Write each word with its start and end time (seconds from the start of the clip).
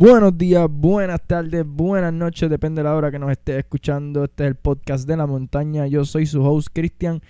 Buenos 0.00 0.38
días, 0.38 0.66
buenas 0.70 1.20
tardes, 1.26 1.62
buenas 1.66 2.14
noches, 2.14 2.48
depende 2.48 2.80
de 2.80 2.84
la 2.84 2.96
hora 2.96 3.10
que 3.10 3.18
nos 3.18 3.30
esté 3.30 3.58
escuchando. 3.58 4.24
Este 4.24 4.44
es 4.44 4.48
el 4.48 4.54
podcast 4.54 5.06
de 5.06 5.14
la 5.14 5.26
montaña. 5.26 5.86
Yo 5.88 6.06
soy 6.06 6.24
su 6.24 6.42
host 6.42 6.68
Cristian 6.72 7.20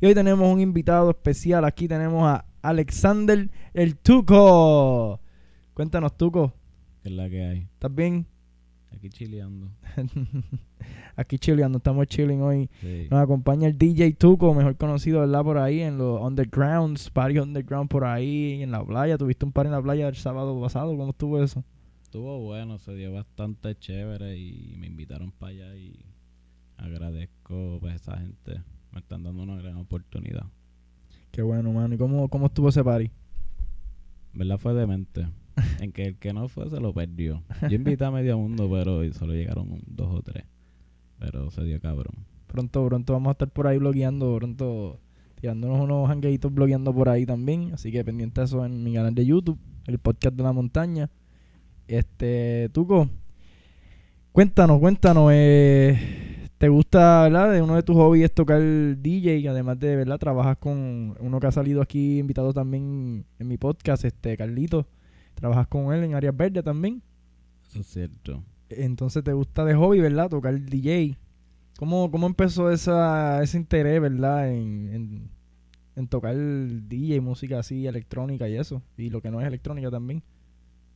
y 0.00 0.06
hoy 0.06 0.14
tenemos 0.14 0.48
un 0.48 0.60
invitado 0.60 1.10
especial. 1.10 1.64
Aquí 1.64 1.88
tenemos 1.88 2.22
a 2.28 2.46
Alexander 2.62 3.50
el 3.74 3.96
Tuco. 3.96 5.18
Cuéntanos, 5.74 6.16
Tuco. 6.16 6.54
¿Qué 7.02 7.08
es 7.08 7.14
la 7.16 7.28
que 7.28 7.42
hay? 7.42 7.58
¿Estás 7.62 7.92
bien? 7.92 8.28
Aquí 8.92 9.08
chileando. 9.08 9.66
Aquí 11.16 11.36
chileando, 11.36 11.78
estamos 11.78 12.06
chilling 12.06 12.42
hoy. 12.42 12.70
Sí. 12.80 13.08
Nos 13.10 13.20
acompaña 13.24 13.66
el 13.66 13.76
DJ 13.76 14.12
Tuco, 14.12 14.54
mejor 14.54 14.76
conocido, 14.76 15.18
¿verdad? 15.18 15.42
Por 15.42 15.58
ahí 15.58 15.80
en 15.80 15.98
los 15.98 16.22
undergrounds, 16.22 17.10
party 17.10 17.40
underground 17.40 17.90
por 17.90 18.04
ahí 18.04 18.62
en 18.62 18.70
la 18.70 18.84
playa. 18.84 19.18
¿Tuviste 19.18 19.44
un 19.44 19.50
party 19.50 19.66
en 19.66 19.72
la 19.72 19.82
playa 19.82 20.06
el 20.06 20.14
sábado 20.14 20.60
pasado? 20.60 20.96
¿Cómo 20.96 21.10
estuvo 21.10 21.42
eso? 21.42 21.64
Estuvo 22.10 22.40
bueno, 22.40 22.76
se 22.78 22.92
dio 22.96 23.12
bastante 23.12 23.76
chévere 23.78 24.36
y 24.36 24.74
me 24.76 24.88
invitaron 24.88 25.30
para 25.30 25.52
allá 25.52 25.76
y 25.76 26.04
agradezco 26.76 27.78
pues, 27.78 27.92
a 27.92 27.94
esa 27.94 28.16
gente. 28.16 28.64
Me 28.90 28.98
están 28.98 29.22
dando 29.22 29.44
una 29.44 29.54
gran 29.54 29.76
oportunidad. 29.76 30.46
Qué 31.30 31.42
bueno, 31.42 31.72
mano. 31.72 31.94
¿Y 31.94 31.98
cómo, 31.98 32.28
cómo 32.28 32.46
estuvo 32.46 32.70
ese 32.70 32.82
party? 32.82 33.12
¿Verdad? 34.32 34.58
Fue 34.58 34.74
demente. 34.74 35.28
en 35.78 35.92
que 35.92 36.06
el 36.06 36.16
que 36.16 36.32
no 36.32 36.48
fue 36.48 36.68
se 36.68 36.80
lo 36.80 36.92
perdió. 36.92 37.44
Yo 37.62 37.76
invité 37.76 38.04
a 38.04 38.10
medio 38.10 38.36
mundo, 38.36 38.68
pero 38.68 39.08
solo 39.12 39.32
llegaron 39.34 39.80
dos 39.86 40.12
o 40.12 40.20
tres. 40.20 40.46
Pero 41.20 41.52
se 41.52 41.62
dio 41.62 41.80
cabrón. 41.80 42.26
Pronto, 42.48 42.84
pronto 42.86 43.12
vamos 43.12 43.28
a 43.28 43.32
estar 43.34 43.50
por 43.52 43.68
ahí 43.68 43.78
blogueando, 43.78 44.34
pronto 44.34 44.98
tirándonos 45.40 45.80
unos 45.80 46.10
hangueitos 46.10 46.52
blogueando 46.52 46.92
por 46.92 47.08
ahí 47.08 47.24
también. 47.24 47.72
Así 47.72 47.92
que 47.92 48.04
pendiente 48.04 48.40
de 48.40 48.46
eso 48.46 48.66
en 48.66 48.82
mi 48.82 48.94
canal 48.94 49.14
de 49.14 49.24
YouTube, 49.24 49.60
el 49.86 50.00
podcast 50.00 50.34
de 50.34 50.42
la 50.42 50.52
montaña. 50.52 51.08
Este, 52.20 52.68
Tuco, 52.74 53.08
cuéntanos, 54.30 54.78
cuéntanos, 54.78 55.30
eh, 55.32 56.48
¿te 56.58 56.68
gusta, 56.68 57.22
verdad? 57.22 57.62
Uno 57.62 57.76
de 57.76 57.82
tus 57.82 57.96
hobbies 57.96 58.26
es 58.26 58.34
tocar 58.34 58.60
DJ 58.60 59.38
y 59.38 59.46
además 59.46 59.80
de, 59.80 59.96
¿verdad? 59.96 60.18
Trabajas 60.18 60.58
con 60.58 61.16
uno 61.18 61.40
que 61.40 61.46
ha 61.46 61.50
salido 61.50 61.80
aquí 61.80 62.18
invitado 62.18 62.52
también 62.52 63.24
en 63.38 63.48
mi 63.48 63.56
podcast, 63.56 64.04
este, 64.04 64.36
Carlito. 64.36 64.86
Trabajas 65.34 65.66
con 65.68 65.94
él 65.94 66.04
en 66.04 66.14
Áreas 66.14 66.36
Verdes 66.36 66.62
también. 66.62 67.00
Eso 67.70 67.80
es 67.80 67.86
cierto. 67.86 68.44
Entonces 68.68 69.24
te 69.24 69.32
gusta 69.32 69.64
de 69.64 69.74
hobby, 69.74 70.00
¿verdad? 70.00 70.28
Tocar 70.28 70.60
DJ. 70.60 71.16
¿Cómo, 71.78 72.10
cómo 72.10 72.26
empezó 72.26 72.70
esa, 72.70 73.42
ese 73.42 73.56
interés, 73.56 73.98
¿verdad? 73.98 74.52
En, 74.52 74.92
en, 74.92 75.30
en 75.96 76.06
tocar 76.06 76.36
DJ, 76.36 77.22
música 77.22 77.60
así, 77.60 77.86
electrónica 77.86 78.46
y 78.46 78.58
eso. 78.58 78.82
Y 78.98 79.08
lo 79.08 79.22
que 79.22 79.30
no 79.30 79.40
es 79.40 79.46
electrónica 79.46 79.90
también. 79.90 80.22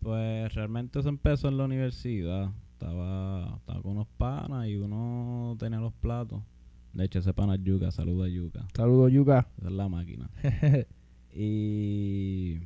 Pues 0.05 0.55
realmente 0.55 0.99
eso 0.99 1.09
empezó 1.09 1.49
en 1.49 1.57
la 1.57 1.65
universidad. 1.65 2.53
Estaba, 2.73 3.57
estaba 3.57 3.81
con 3.81 3.93
unos 3.93 4.07
panas 4.19 4.69
y 4.69 4.77
uno 4.77 5.57
tenía 5.59 5.81
los 5.81 5.95
platos. 5.95 6.43
De 6.93 7.07
hecho, 7.07 7.21
ese 7.21 7.33
pana 7.33 7.55
es 7.55 7.65
Yuka, 7.65 7.91
saluda 7.91 8.27
a 8.27 8.29
Yuka. 8.29 8.69
Saludos, 8.77 9.11
Yuka. 9.11 9.49
Esa 9.57 9.69
es 9.69 9.73
la 9.73 9.89
máquina. 9.89 10.31
Y 11.37 12.61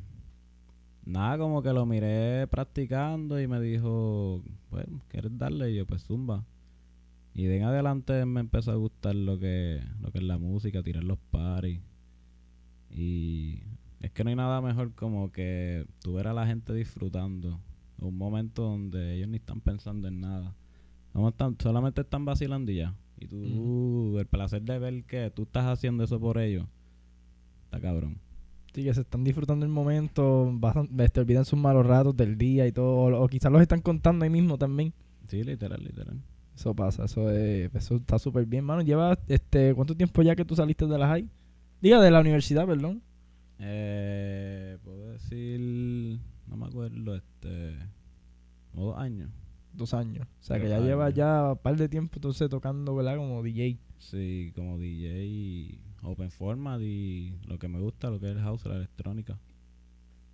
nada, 1.06 1.38
como 1.38 1.62
que 1.62 1.72
lo 1.72 1.86
miré 1.86 2.46
practicando 2.48 3.40
y 3.40 3.46
me 3.46 3.62
dijo, 3.62 4.42
pues, 4.68 4.84
¿quieres 5.08 5.38
darle? 5.38 5.70
Y 5.70 5.76
yo, 5.76 5.86
pues, 5.86 6.02
zumba. 6.02 6.44
Y 7.32 7.44
de 7.44 7.56
en 7.56 7.62
adelante 7.62 8.26
me 8.26 8.40
empezó 8.40 8.72
a 8.72 8.74
gustar 8.74 9.14
lo 9.14 9.38
que, 9.38 9.80
lo 10.02 10.12
que 10.12 10.18
es 10.18 10.24
la 10.24 10.36
música, 10.36 10.82
tirar 10.82 11.04
los 11.04 11.18
paris. 11.30 11.80
Y 12.90 13.62
es 14.00 14.10
que 14.12 14.24
no 14.24 14.30
hay 14.30 14.36
nada 14.36 14.60
mejor 14.60 14.92
como 14.94 15.30
que 15.32 15.86
tú 16.02 16.14
ver 16.14 16.26
a 16.28 16.32
la 16.32 16.46
gente 16.46 16.72
disfrutando. 16.74 17.60
Un 18.00 18.16
momento 18.16 18.62
donde 18.62 19.16
ellos 19.16 19.28
ni 19.28 19.38
están 19.38 19.60
pensando 19.60 20.06
en 20.08 20.20
nada. 20.20 20.54
Están- 21.28 21.56
solamente 21.60 22.02
están 22.02 22.24
vacilando 22.24 22.70
y 22.70 22.76
ya. 22.76 22.94
Y 23.18 23.26
tú, 23.26 24.18
el 24.18 24.26
placer 24.26 24.62
de 24.62 24.78
ver 24.78 25.04
que 25.04 25.30
tú 25.30 25.42
estás 25.42 25.64
haciendo 25.66 26.04
eso 26.04 26.20
por 26.20 26.38
ellos, 26.38 26.66
está 27.64 27.80
cabrón. 27.80 28.18
Sí, 28.72 28.84
que 28.84 28.94
se 28.94 29.00
están 29.00 29.24
disfrutando 29.24 29.66
el 29.66 29.72
momento, 29.72 30.48
basan- 30.54 30.88
te 31.12 31.20
olvidan 31.20 31.44
sus 31.44 31.58
malos 31.58 31.84
ratos 31.84 32.16
del 32.16 32.38
día 32.38 32.66
y 32.68 32.72
todo. 32.72 32.94
O, 32.96 33.24
o 33.24 33.28
quizás 33.28 33.50
los 33.50 33.60
están 33.60 33.80
contando 33.80 34.22
ahí 34.24 34.30
mismo 34.30 34.56
también. 34.58 34.92
Sí, 35.26 35.42
literal, 35.42 35.82
literal. 35.82 36.20
Eso 36.54 36.74
pasa, 36.74 37.04
eso 37.06 37.30
es, 37.30 37.74
eso 37.74 37.96
está 37.96 38.18
súper 38.18 38.46
bien, 38.46 38.64
mano. 38.64 38.82
Lleva, 38.82 39.18
este, 39.26 39.74
¿cuánto 39.74 39.96
tiempo 39.96 40.22
ya 40.22 40.36
que 40.36 40.44
tú 40.44 40.54
saliste 40.54 40.86
de 40.86 40.98
la 40.98 41.08
high? 41.08 41.28
Diga, 41.80 42.00
de 42.00 42.10
la 42.12 42.20
universidad, 42.20 42.66
perdón. 42.66 43.02
Eh, 43.60 44.78
puedo 44.84 45.12
decir, 45.12 46.20
no 46.46 46.56
me 46.56 46.66
acuerdo, 46.66 47.16
este, 47.16 47.76
como 48.72 48.86
dos 48.86 48.98
años. 48.98 49.30
Dos 49.72 49.94
años. 49.94 50.26
O 50.40 50.42
sea, 50.42 50.60
que 50.60 50.68
ya 50.68 50.80
lleva 50.80 51.06
años. 51.06 51.16
ya 51.16 51.52
un 51.52 51.58
par 51.58 51.76
de 51.76 51.88
tiempo 51.88 52.16
entonces 52.16 52.48
tocando, 52.48 52.94
¿verdad? 52.94 53.16
Como 53.16 53.42
DJ. 53.42 53.78
Sí, 53.98 54.52
como 54.54 54.78
DJ, 54.78 55.78
open 56.02 56.30
format 56.30 56.80
y 56.80 57.34
lo 57.46 57.58
que 57.58 57.68
me 57.68 57.80
gusta, 57.80 58.10
lo 58.10 58.20
que 58.20 58.30
es 58.30 58.36
el 58.36 58.42
house, 58.42 58.64
la 58.64 58.76
electrónica. 58.76 59.38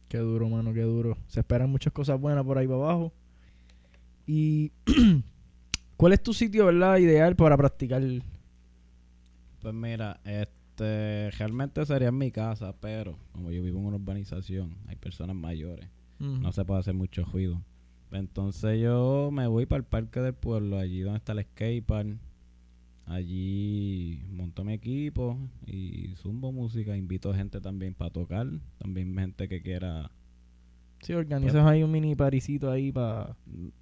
Qué 0.08 0.18
duro, 0.18 0.48
mano, 0.48 0.72
qué 0.72 0.82
duro. 0.82 1.16
Se 1.26 1.40
esperan 1.40 1.70
muchas 1.70 1.92
cosas 1.92 2.20
buenas 2.20 2.44
por 2.44 2.58
ahí 2.58 2.66
para 2.66 2.78
abajo. 2.78 3.12
Y 4.26 4.72
¿cuál 5.96 6.12
es 6.12 6.22
tu 6.22 6.32
sitio, 6.32 6.66
verdad, 6.66 6.98
ideal 6.98 7.36
para 7.36 7.56
practicar? 7.56 8.02
Pues 9.60 9.74
mira, 9.74 10.20
este, 10.24 10.52
realmente 10.78 11.84
sería 11.86 12.08
en 12.08 12.18
mi 12.18 12.30
casa, 12.30 12.74
pero 12.80 13.18
como 13.32 13.50
yo 13.50 13.62
vivo 13.62 13.78
en 13.78 13.86
una 13.86 13.96
urbanización, 13.96 14.76
hay 14.86 14.96
personas 14.96 15.36
mayores. 15.36 15.88
no 16.18 16.52
se 16.52 16.64
puede 16.64 16.80
hacer 16.80 16.94
mucho 16.94 17.24
ruido. 17.24 17.62
Entonces 18.10 18.80
yo 18.80 19.30
me 19.32 19.46
voy 19.46 19.66
para 19.66 19.78
el 19.80 19.84
parque 19.84 20.20
del 20.20 20.34
pueblo, 20.34 20.78
allí 20.78 21.00
donde 21.00 21.18
está 21.18 21.32
el 21.32 21.42
skatepark. 21.44 22.16
Allí 23.06 24.22
monto 24.30 24.64
mi 24.64 24.72
equipo 24.72 25.36
y 25.66 26.14
zumbo 26.16 26.52
música. 26.52 26.96
Invito 26.96 27.34
gente 27.34 27.60
también 27.60 27.92
para 27.94 28.10
tocar. 28.10 28.46
También 28.78 29.14
gente 29.18 29.46
que 29.46 29.60
quiera 29.60 30.10
Sí, 31.04 31.12
organizas 31.12 31.66
ahí 31.66 31.82
un 31.82 31.90
mini 31.90 32.14
parisito 32.14 32.70
ahí 32.70 32.90
para 32.90 33.36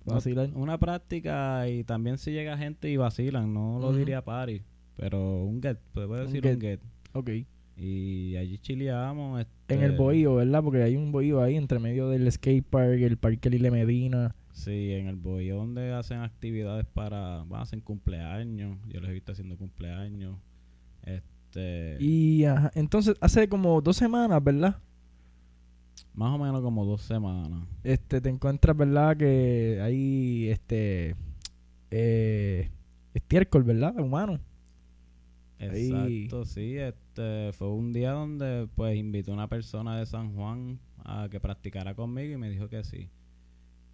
vacilar. 0.05 0.51
una 0.55 0.77
práctica 0.79 1.69
y 1.69 1.85
también 1.85 2.19
si 2.19 2.33
llega 2.33 2.59
gente 2.59 2.91
y 2.91 2.97
vacilan. 2.97 3.55
No 3.55 3.79
lo 3.79 3.93
diría 3.93 4.25
party, 4.25 4.63
pero 4.97 5.45
un 5.45 5.63
get, 5.63 5.79
puedo 5.93 6.13
Un 6.13 6.19
decir 6.27 6.43
get. 6.43 6.55
un 6.55 6.61
get. 6.61 6.81
Ok. 7.13 7.31
Y 7.77 8.37
allí 8.37 8.59
chileamos. 8.59 9.41
En 9.41 9.47
este, 9.81 9.85
el 9.85 9.93
bohío, 9.93 10.37
¿verdad? 10.37 10.63
Porque 10.63 10.83
hay 10.83 10.97
un 10.97 11.11
bohío 11.11 11.43
ahí 11.43 11.57
entre 11.57 11.79
medio 11.79 12.09
del 12.09 12.31
skatepark, 12.31 13.01
el 13.01 13.17
parque 13.17 13.51
Lile 13.51 13.71
Medina. 13.71 14.35
Sí, 14.53 14.93
en 14.93 15.07
el 15.07 15.17
bohío 15.17 15.57
donde 15.57 15.93
hacen 15.93 16.21
actividades 16.21 16.85
para, 16.87 17.43
bueno, 17.45 17.63
hacen 17.63 17.81
cumpleaños, 17.81 18.79
yo 18.89 19.01
los 19.01 19.09
he 19.09 19.15
visto 19.15 19.33
haciendo 19.33 19.57
cumpleaños, 19.57 20.37
este, 21.05 21.97
Y 21.99 22.45
ajá, 22.45 22.71
entonces 22.75 23.17
hace 23.21 23.49
como 23.49 23.81
dos 23.81 23.97
semanas, 23.97 24.45
¿verdad? 24.45 24.77
más 26.15 26.35
o 26.35 26.39
menos 26.39 26.61
como 26.61 26.85
dos 26.85 27.03
semanas. 27.03 27.67
Este, 27.83 28.21
te 28.21 28.29
encuentras, 28.29 28.77
¿verdad? 28.77 29.17
Que 29.17 29.81
hay 29.83 30.49
este 30.51 31.17
eh, 31.91 32.71
estiércol, 33.15 33.63
¿verdad? 33.63 33.99
Humano. 33.99 34.39
Exacto, 35.63 36.45
sí, 36.45 36.77
este, 36.77 37.53
fue 37.53 37.69
un 37.69 37.93
día 37.93 38.13
donde 38.13 38.69
pues 38.75 38.97
invité 38.97 39.31
a 39.31 39.35
una 39.35 39.49
persona 39.49 39.99
de 39.99 40.07
San 40.07 40.35
Juan 40.35 40.79
a 41.05 41.29
que 41.31 41.41
practicara 41.41 41.95
conmigo 41.95 42.35
y 42.35 42.37
me 42.37 42.51
dijo 42.51 42.69
que 42.69 42.85
sí. 42.85 43.09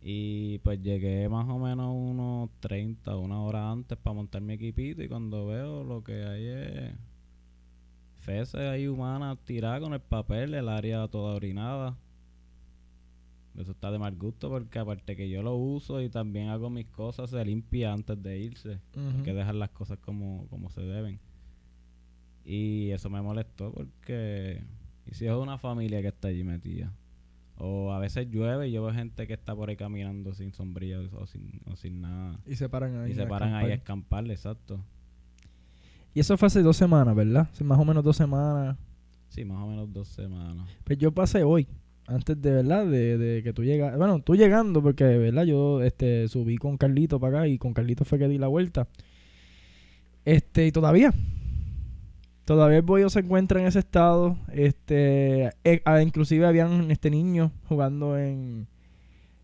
Y 0.00 0.58
pues 0.58 0.80
llegué 0.80 1.28
más 1.28 1.48
o 1.48 1.58
menos 1.58 1.92
unos 1.94 2.50
30, 2.60 3.16
una 3.16 3.40
hora 3.42 3.70
antes 3.70 3.98
para 3.98 4.14
montar 4.14 4.42
mi 4.42 4.54
equipito 4.54 5.02
y 5.02 5.08
cuando 5.08 5.46
veo 5.46 5.82
lo 5.82 6.04
que 6.04 6.24
hay 6.24 6.46
es 6.46 6.94
feces 8.28 8.60
ahí 8.60 8.86
humanas 8.86 9.38
tiradas 9.44 9.80
con 9.80 9.94
el 9.94 10.00
papel, 10.00 10.54
el 10.54 10.68
área 10.68 11.08
toda 11.08 11.34
orinada. 11.34 11.96
Eso 13.56 13.72
está 13.72 13.90
de 13.90 13.98
mal 13.98 14.14
gusto 14.16 14.50
porque 14.50 14.78
aparte 14.78 15.16
que 15.16 15.28
yo 15.28 15.42
lo 15.42 15.56
uso 15.56 16.00
y 16.00 16.08
también 16.08 16.48
hago 16.48 16.70
mis 16.70 16.86
cosas, 16.86 17.30
se 17.30 17.44
limpia 17.44 17.92
antes 17.92 18.22
de 18.22 18.38
irse. 18.38 18.80
Hay 18.94 19.22
que 19.24 19.34
dejar 19.34 19.56
las 19.56 19.70
cosas 19.70 19.98
como, 19.98 20.46
como 20.48 20.70
se 20.70 20.82
deben. 20.82 21.18
Y 22.44 22.90
eso 22.90 23.10
me 23.10 23.22
molestó 23.22 23.72
porque... 23.72 24.62
¿Y 25.06 25.14
si 25.14 25.26
es 25.26 25.32
una 25.32 25.58
familia 25.58 26.02
que 26.02 26.08
está 26.08 26.28
allí 26.28 26.44
metida? 26.44 26.92
O 27.56 27.92
a 27.92 27.98
veces 27.98 28.28
llueve 28.30 28.68
y 28.68 28.72
yo 28.72 28.84
veo 28.84 28.94
gente 28.94 29.26
que 29.26 29.32
está 29.32 29.56
por 29.56 29.68
ahí 29.68 29.76
caminando 29.76 30.32
sin 30.34 30.52
sombrilla 30.52 31.00
o 31.00 31.26
sin, 31.26 31.60
o 31.64 31.76
sin 31.76 32.00
nada. 32.00 32.38
Y 32.46 32.54
se 32.56 32.68
paran 32.68 32.96
ahí. 32.96 33.12
Y 33.12 33.14
se 33.14 33.26
paran 33.26 33.54
ahí 33.54 33.70
a 33.72 33.74
escamparle, 33.74 34.34
exacto. 34.34 34.84
Y 36.14 36.20
eso 36.20 36.36
fue 36.36 36.46
hace 36.46 36.62
dos 36.62 36.76
semanas, 36.76 37.16
¿verdad? 37.16 37.48
Hace 37.50 37.64
más 37.64 37.78
o 37.78 37.84
menos 37.84 38.04
dos 38.04 38.16
semanas. 38.16 38.76
Sí, 39.28 39.44
más 39.44 39.62
o 39.62 39.66
menos 39.66 39.92
dos 39.92 40.08
semanas. 40.08 40.68
Pues 40.84 40.98
yo 40.98 41.12
pasé 41.12 41.42
hoy, 41.42 41.66
antes 42.06 42.40
de, 42.40 42.52
¿verdad? 42.52 42.86
De, 42.86 43.18
de 43.18 43.42
que 43.42 43.52
tú 43.52 43.64
llegas. 43.64 43.96
Bueno, 43.96 44.20
tú 44.20 44.36
llegando, 44.36 44.82
porque, 44.82 45.04
¿verdad? 45.04 45.44
Yo 45.44 45.82
este, 45.82 46.28
subí 46.28 46.58
con 46.58 46.76
Carlito 46.76 47.18
para 47.18 47.40
acá 47.40 47.48
y 47.48 47.58
con 47.58 47.74
Carlito 47.74 48.04
fue 48.04 48.18
que 48.18 48.28
di 48.28 48.38
la 48.38 48.48
vuelta. 48.48 48.88
Este, 50.24 50.66
y 50.66 50.72
todavía. 50.72 51.12
Todavía 52.48 52.78
el 52.78 52.82
bollo 52.82 53.10
se 53.10 53.20
encuentra 53.20 53.60
en 53.60 53.66
ese 53.66 53.80
estado. 53.80 54.38
Este, 54.50 55.50
eh, 55.64 55.82
ah, 55.84 56.00
inclusive 56.00 56.46
habían 56.46 56.90
este 56.90 57.10
niños 57.10 57.52
jugando 57.68 58.16
en 58.16 58.66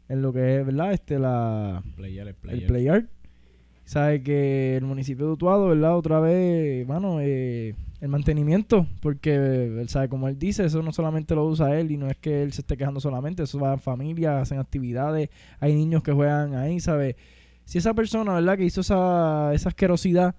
en 0.09 0.23
lo 0.23 0.33
que 0.33 0.61
es, 0.61 0.65
¿verdad? 0.65 0.95
Este, 0.95 1.19
la, 1.19 1.83
Player, 1.97 2.23
el 2.23 2.29
el 2.29 2.35
player. 2.35 2.67
play 2.67 2.89
art. 2.89 3.06
Sabe 3.85 4.23
que 4.23 4.79
el 4.79 4.85
municipio 4.85 5.27
de 5.27 5.33
Utuado, 5.33 5.69
¿verdad? 5.69 5.99
Otra 5.99 6.19
vez, 6.19 6.89
mano, 6.89 7.19
eh, 7.21 7.75
el 8.01 8.09
mantenimiento, 8.09 8.87
porque, 9.03 9.35
él 9.35 9.89
sabe, 9.91 10.09
como 10.09 10.27
él 10.29 10.39
dice, 10.39 10.65
eso 10.65 10.83
no 10.83 10.91
solamente 10.91 11.35
lo 11.35 11.45
usa 11.45 11.79
él 11.79 11.91
y 11.91 11.99
no 11.99 12.09
es 12.09 12.17
que 12.17 12.43
él 12.43 12.55
se 12.55 12.62
esté 12.62 12.79
quejando 12.79 13.01
solamente, 13.01 13.43
eso 13.43 13.59
va 13.59 13.75
a 13.75 13.77
familias, 13.77 14.41
hacen 14.41 14.59
actividades, 14.59 15.29
hay 15.61 15.75
niños 15.75 16.03
que 16.03 16.12
juegan 16.12 16.55
ahí, 16.55 16.81
¿sabe? 16.81 17.17
Si 17.67 17.77
esa 17.77 17.93
persona, 17.93 18.33
¿verdad? 18.33 18.56
Que 18.56 18.65
hizo 18.65 18.81
esa, 18.81 19.53
esa 19.53 19.69
asquerosidad, 19.69 20.35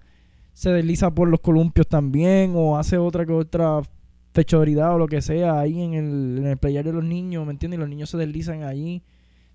se 0.56 0.70
desliza 0.70 1.10
por 1.10 1.28
los 1.28 1.40
columpios 1.40 1.86
también 1.86 2.54
o 2.56 2.78
hace 2.78 2.96
otra 2.96 3.26
que 3.26 3.32
otra 3.32 3.82
fechoridad 4.32 4.94
o 4.94 4.98
lo 4.98 5.06
que 5.06 5.20
sea 5.20 5.60
ahí 5.60 5.82
en 5.82 5.92
el, 5.92 6.38
en 6.38 6.46
el 6.46 6.56
playar 6.56 6.82
de 6.82 6.94
los 6.94 7.04
niños, 7.04 7.44
¿me 7.44 7.52
entiendes? 7.52 7.76
Y 7.76 7.80
los 7.80 7.90
niños 7.90 8.08
se 8.08 8.16
deslizan 8.16 8.62
allí. 8.62 9.02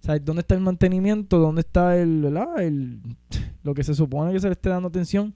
¿Sabes? 0.01 0.23
¿Dónde 0.23 0.41
está 0.41 0.53
el 0.53 0.61
mantenimiento? 0.61 1.39
¿Dónde 1.39 1.61
está 1.61 1.97
el, 1.97 2.21
¿verdad? 2.21 2.61
El, 2.61 2.99
lo 3.63 3.73
que 3.73 3.83
se 3.83 3.95
supone 3.95 4.31
que 4.31 4.39
se 4.39 4.45
le 4.45 4.51
esté 4.51 4.69
dando 4.69 4.89
atención? 4.89 5.33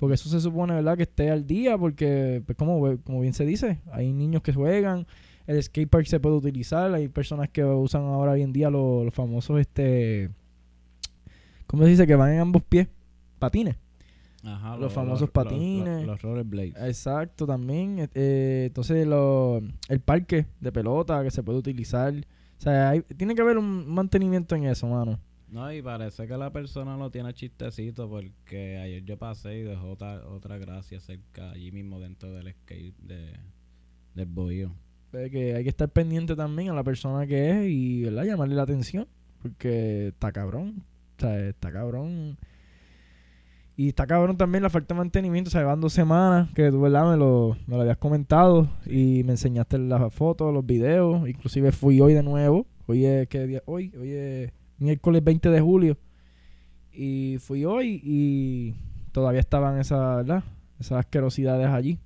Porque 0.00 0.14
eso 0.14 0.28
se 0.28 0.40
supone, 0.40 0.74
¿verdad? 0.74 0.96
Que 0.96 1.04
esté 1.04 1.30
al 1.30 1.46
día, 1.46 1.78
porque, 1.78 2.42
pues 2.44 2.58
como, 2.58 2.98
como 3.04 3.20
bien 3.20 3.32
se 3.32 3.46
dice, 3.46 3.78
hay 3.92 4.12
niños 4.12 4.42
que 4.42 4.52
juegan, 4.52 5.06
el 5.46 5.62
skatepark 5.62 6.06
se 6.06 6.18
puede 6.18 6.34
utilizar, 6.34 6.92
hay 6.92 7.06
personas 7.06 7.48
que 7.50 7.62
usan 7.62 8.02
ahora 8.02 8.32
hoy 8.32 8.42
en 8.42 8.52
día 8.52 8.70
los, 8.70 9.04
los 9.04 9.14
famosos, 9.14 9.60
este, 9.60 10.30
¿cómo 11.68 11.84
se 11.84 11.90
dice? 11.90 12.08
Que 12.08 12.16
van 12.16 12.32
en 12.32 12.40
ambos 12.40 12.64
pies, 12.64 12.88
patines. 13.38 13.76
Ajá, 14.46 14.76
Los 14.76 14.92
famosos 14.92 15.28
patines. 15.30 16.06
Los, 16.06 16.22
rollerblades. 16.22 16.74
Exacto, 16.76 17.46
también. 17.46 18.08
eh, 18.14 18.64
entonces, 18.68 19.06
lo, 19.06 19.60
el 19.88 20.00
parque 20.00 20.46
de 20.60 20.72
pelota 20.72 21.22
que 21.24 21.30
se 21.30 21.42
puede 21.42 21.58
utilizar. 21.58 22.14
O 22.14 22.60
sea, 22.62 22.90
hay- 22.90 23.02
tiene 23.02 23.34
que 23.34 23.42
haber 23.42 23.58
un 23.58 23.88
mantenimiento 23.92 24.54
en 24.54 24.64
eso, 24.64 24.86
mano. 24.86 25.18
No, 25.48 25.72
y 25.72 25.80
parece 25.82 26.26
que 26.26 26.36
la 26.36 26.50
persona 26.52 26.96
lo 26.96 27.10
tiene 27.10 27.32
chistecito 27.32 28.08
porque 28.08 28.78
ayer 28.78 29.04
yo 29.04 29.16
pasé 29.16 29.58
y 29.58 29.62
dejó 29.62 29.90
otra, 29.90 30.26
otra 30.26 30.58
gracia 30.58 30.98
cerca, 31.00 31.50
allí 31.52 31.70
mismo 31.70 32.00
dentro 32.00 32.32
del 32.32 32.52
skate 32.52 32.96
de, 32.98 33.32
del 34.14 34.26
bohío. 34.26 34.72
Que 35.12 35.54
hay 35.54 35.62
que 35.62 35.68
estar 35.70 35.88
pendiente 35.88 36.34
también 36.36 36.70
a 36.70 36.74
la 36.74 36.82
persona 36.84 37.26
que 37.26 37.50
es 37.50 37.70
y, 37.70 38.02
¿verdad? 38.04 38.24
Llamarle 38.24 38.54
la 38.54 38.62
atención. 38.62 39.06
Porque 39.40 40.08
está 40.08 40.32
cabrón. 40.32 40.82
O 41.16 41.20
sea, 41.20 41.38
está 41.48 41.72
cabrón. 41.72 42.36
Y 43.78 43.88
está 43.88 44.06
cabrón 44.06 44.38
también 44.38 44.62
la 44.62 44.70
falta 44.70 44.94
de 44.94 44.98
mantenimiento. 44.98 45.48
O 45.48 45.50
sea, 45.50 45.62
van 45.64 45.80
dos 45.80 45.92
semanas 45.92 46.48
que 46.54 46.70
tú, 46.70 46.80
¿verdad? 46.80 47.10
Me 47.10 47.18
lo, 47.18 47.58
me 47.66 47.76
lo 47.76 47.82
habías 47.82 47.98
comentado 47.98 48.68
y 48.86 49.22
me 49.24 49.32
enseñaste 49.32 49.78
las 49.78 50.14
fotos, 50.14 50.52
los 50.52 50.64
videos. 50.64 51.28
Inclusive 51.28 51.72
fui 51.72 52.00
hoy 52.00 52.14
de 52.14 52.22
nuevo. 52.22 52.66
Hoy 52.86 53.04
es, 53.04 53.28
¿qué 53.28 53.46
día? 53.46 53.62
Hoy, 53.66 53.92
hoy 54.00 54.12
es 54.12 54.52
miércoles 54.78 55.22
20 55.22 55.50
de 55.50 55.60
julio. 55.60 55.98
Y 56.90 57.36
fui 57.40 57.66
hoy 57.66 58.00
y 58.02 58.74
todavía 59.12 59.40
estaban 59.40 59.78
esas, 59.78 60.16
¿verdad? 60.16 60.44
Esas 60.80 61.00
asquerosidades 61.00 61.66
allí. 61.66 61.98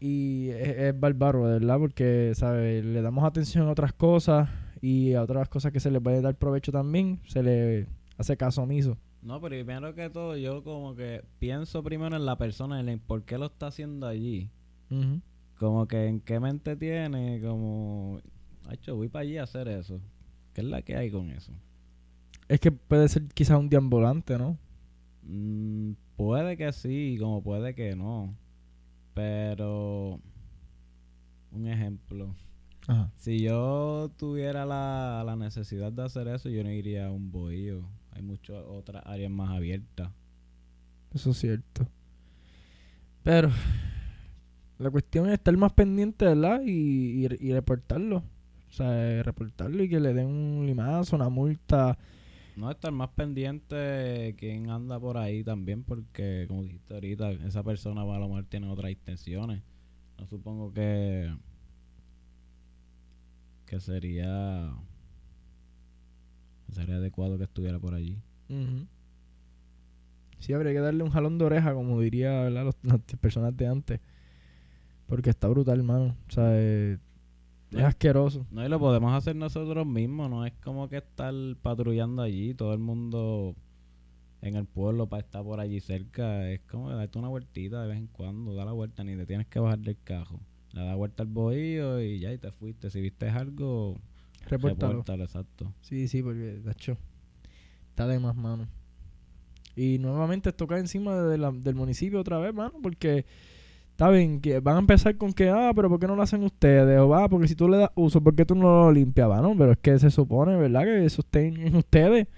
Y 0.00 0.50
es, 0.50 0.68
es 0.68 1.00
bárbaro, 1.00 1.44
verdad, 1.44 1.78
porque, 1.78 2.32
¿sabes? 2.34 2.84
Le 2.84 3.00
damos 3.00 3.24
atención 3.24 3.68
a 3.68 3.72
otras 3.72 3.94
cosas 3.94 4.50
y 4.82 5.14
a 5.14 5.22
otras 5.22 5.48
cosas 5.48 5.72
que 5.72 5.80
se 5.80 5.90
le 5.90 5.98
puede 5.98 6.20
dar 6.20 6.34
provecho 6.34 6.72
también, 6.72 7.20
se 7.26 7.42
le 7.42 7.86
hace 8.18 8.36
caso 8.36 8.62
omiso. 8.62 8.98
No, 9.24 9.40
pero 9.40 9.56
primero 9.56 9.94
que 9.94 10.10
todo, 10.10 10.36
yo 10.36 10.62
como 10.62 10.94
que 10.94 11.24
pienso 11.38 11.82
primero 11.82 12.14
en 12.14 12.26
la 12.26 12.36
persona, 12.36 12.78
en 12.78 12.90
el 12.90 13.00
por 13.00 13.24
qué 13.24 13.38
lo 13.38 13.46
está 13.46 13.68
haciendo 13.68 14.06
allí. 14.06 14.50
Como 15.56 15.88
que 15.88 16.06
en 16.06 16.20
qué 16.20 16.38
mente 16.38 16.76
tiene, 16.76 17.40
como, 17.40 18.20
hecho, 18.70 18.94
voy 18.94 19.08
para 19.08 19.22
allí 19.22 19.38
a 19.38 19.44
hacer 19.44 19.66
eso. 19.68 19.98
¿Qué 20.52 20.60
es 20.60 20.66
la 20.66 20.82
que 20.82 20.96
hay 20.96 21.10
con 21.10 21.30
eso? 21.30 21.52
Es 22.48 22.60
que 22.60 22.70
puede 22.70 23.08
ser 23.08 23.26
quizás 23.28 23.58
un 23.58 23.70
deambulante, 23.70 24.36
¿no? 24.36 24.58
Mm, 25.22 25.92
puede 26.16 26.58
que 26.58 26.70
sí, 26.72 27.16
como 27.18 27.42
puede 27.42 27.74
que 27.74 27.96
no. 27.96 28.36
Pero, 29.14 30.20
un 31.50 31.66
ejemplo. 31.66 32.34
Ajá. 32.86 33.10
Si 33.16 33.40
yo 33.40 34.12
tuviera 34.18 34.66
la, 34.66 35.22
la 35.24 35.34
necesidad 35.34 35.90
de 35.90 36.04
hacer 36.04 36.28
eso, 36.28 36.50
yo 36.50 36.62
no 36.62 36.70
iría 36.70 37.06
a 37.06 37.10
un 37.10 37.32
bohío. 37.32 37.88
Hay 38.14 38.22
muchas 38.22 38.62
otras 38.66 39.02
áreas 39.06 39.30
más 39.30 39.50
abiertas. 39.50 40.10
Eso 41.12 41.30
es 41.30 41.38
cierto. 41.38 41.88
Pero 43.22 43.50
la 44.78 44.90
cuestión 44.90 45.26
es 45.26 45.34
estar 45.34 45.56
más 45.56 45.72
pendiente, 45.72 46.24
¿verdad? 46.24 46.60
Y, 46.64 47.26
y, 47.26 47.28
y 47.40 47.52
reportarlo. 47.52 48.22
O 48.68 48.72
sea, 48.72 49.22
reportarlo 49.22 49.82
y 49.82 49.88
que 49.88 50.00
le 50.00 50.12
den 50.12 50.26
un 50.26 50.66
limazo, 50.66 51.16
una 51.16 51.28
multa. 51.28 51.96
No 52.56 52.70
estar 52.70 52.92
más 52.92 53.10
pendiente 53.10 54.34
quién 54.38 54.70
anda 54.70 54.98
por 54.98 55.16
ahí 55.16 55.42
también, 55.42 55.82
porque 55.82 56.44
como 56.48 56.62
dijiste 56.62 56.94
ahorita, 56.94 57.32
esa 57.32 57.62
persona 57.62 58.02
a 58.02 58.18
lo 58.18 58.28
mejor 58.28 58.44
tiene 58.44 58.68
otras 58.68 58.90
intenciones. 58.90 59.62
No 60.18 60.26
supongo 60.26 60.72
que 60.72 61.32
que 63.66 63.80
sería 63.80 64.72
sería 66.72 66.96
adecuado 66.96 67.38
que 67.38 67.44
estuviera 67.44 67.78
por 67.78 67.94
allí. 67.94 68.18
Sí, 70.38 70.52
habría 70.52 70.72
que 70.72 70.80
darle 70.80 71.02
un 71.02 71.10
jalón 71.10 71.38
de 71.38 71.44
oreja, 71.46 71.72
como 71.74 72.00
diría 72.00 72.42
¿verdad? 72.42 72.64
Los- 72.64 72.76
las 72.82 73.00
personas 73.20 73.56
de 73.56 73.66
antes. 73.66 74.00
Porque 75.06 75.30
está 75.30 75.48
brutal, 75.48 75.78
hermano. 75.78 76.16
O 76.28 76.32
sea, 76.32 76.48
eh, 76.52 76.98
es 77.70 77.82
asqueroso. 77.82 78.46
No, 78.50 78.64
y 78.64 78.68
lo 78.68 78.78
podemos 78.78 79.12
hacer 79.14 79.36
nosotros 79.36 79.86
mismos, 79.86 80.30
no 80.30 80.44
es 80.46 80.52
como 80.62 80.88
que 80.88 80.98
estar 80.98 81.34
patrullando 81.62 82.22
allí, 82.22 82.54
todo 82.54 82.72
el 82.72 82.78
mundo 82.78 83.54
en 84.42 84.56
el 84.56 84.66
pueblo 84.66 85.06
para 85.08 85.22
estar 85.22 85.42
por 85.42 85.58
allí 85.60 85.80
cerca, 85.80 86.50
es 86.50 86.60
como 86.70 86.90
darte 86.90 87.18
una 87.18 87.28
vueltita 87.28 87.80
de 87.82 87.88
vez 87.88 87.96
en 87.98 88.06
cuando, 88.08 88.54
da 88.54 88.64
la 88.66 88.72
vuelta, 88.72 89.02
ni 89.02 89.16
te 89.16 89.24
tienes 89.26 89.46
que 89.46 89.58
bajar 89.58 89.78
del 89.78 89.96
cajo. 90.04 90.38
Le 90.72 90.82
da 90.84 90.94
vuelta 90.94 91.22
al 91.22 91.28
bohío 91.30 92.02
y 92.02 92.18
ya 92.18 92.32
y 92.32 92.38
te 92.38 92.50
fuiste. 92.52 92.90
Si 92.90 93.00
viste 93.00 93.28
algo, 93.30 93.96
Repórtalo. 94.48 94.92
repórtalo, 94.92 95.24
exacto. 95.24 95.72
Sí, 95.80 96.08
sí, 96.08 96.22
porque, 96.22 96.38
de 96.38 96.70
hecho, 96.72 96.96
está 97.90 98.06
de 98.06 98.18
más, 98.18 98.34
mano. 98.36 98.68
Y 99.76 99.98
nuevamente 99.98 100.50
esto 100.50 100.66
cae 100.66 100.80
encima 100.80 101.16
de 101.22 101.38
la- 101.38 101.50
del 101.52 101.74
municipio 101.74 102.20
otra 102.20 102.38
vez, 102.38 102.54
mano, 102.54 102.74
porque 102.82 103.24
está 103.90 104.08
bien, 104.10 104.40
que 104.40 104.60
van 104.60 104.76
a 104.76 104.80
empezar 104.80 105.16
con 105.16 105.32
que, 105.32 105.48
ah, 105.50 105.72
pero 105.74 105.88
¿por 105.88 105.98
qué 105.98 106.06
no 106.06 106.14
lo 106.16 106.22
hacen 106.22 106.44
ustedes? 106.44 106.98
O 107.00 107.08
va, 107.08 107.28
porque 107.28 107.48
si 107.48 107.54
tú 107.56 107.68
le 107.68 107.78
das 107.78 107.90
uso, 107.96 108.20
¿por 108.20 108.34
qué 108.34 108.44
tú 108.44 108.54
no 108.54 108.62
lo 108.62 108.92
limpias? 108.92 109.28
no 109.42 109.56
pero 109.56 109.72
es 109.72 109.78
que 109.78 109.98
se 109.98 110.10
supone, 110.10 110.56
¿verdad? 110.56 110.84
Que 110.84 111.04
eso 111.04 111.22
esté 111.22 111.48
en 111.48 111.74
ustedes, 111.76 112.28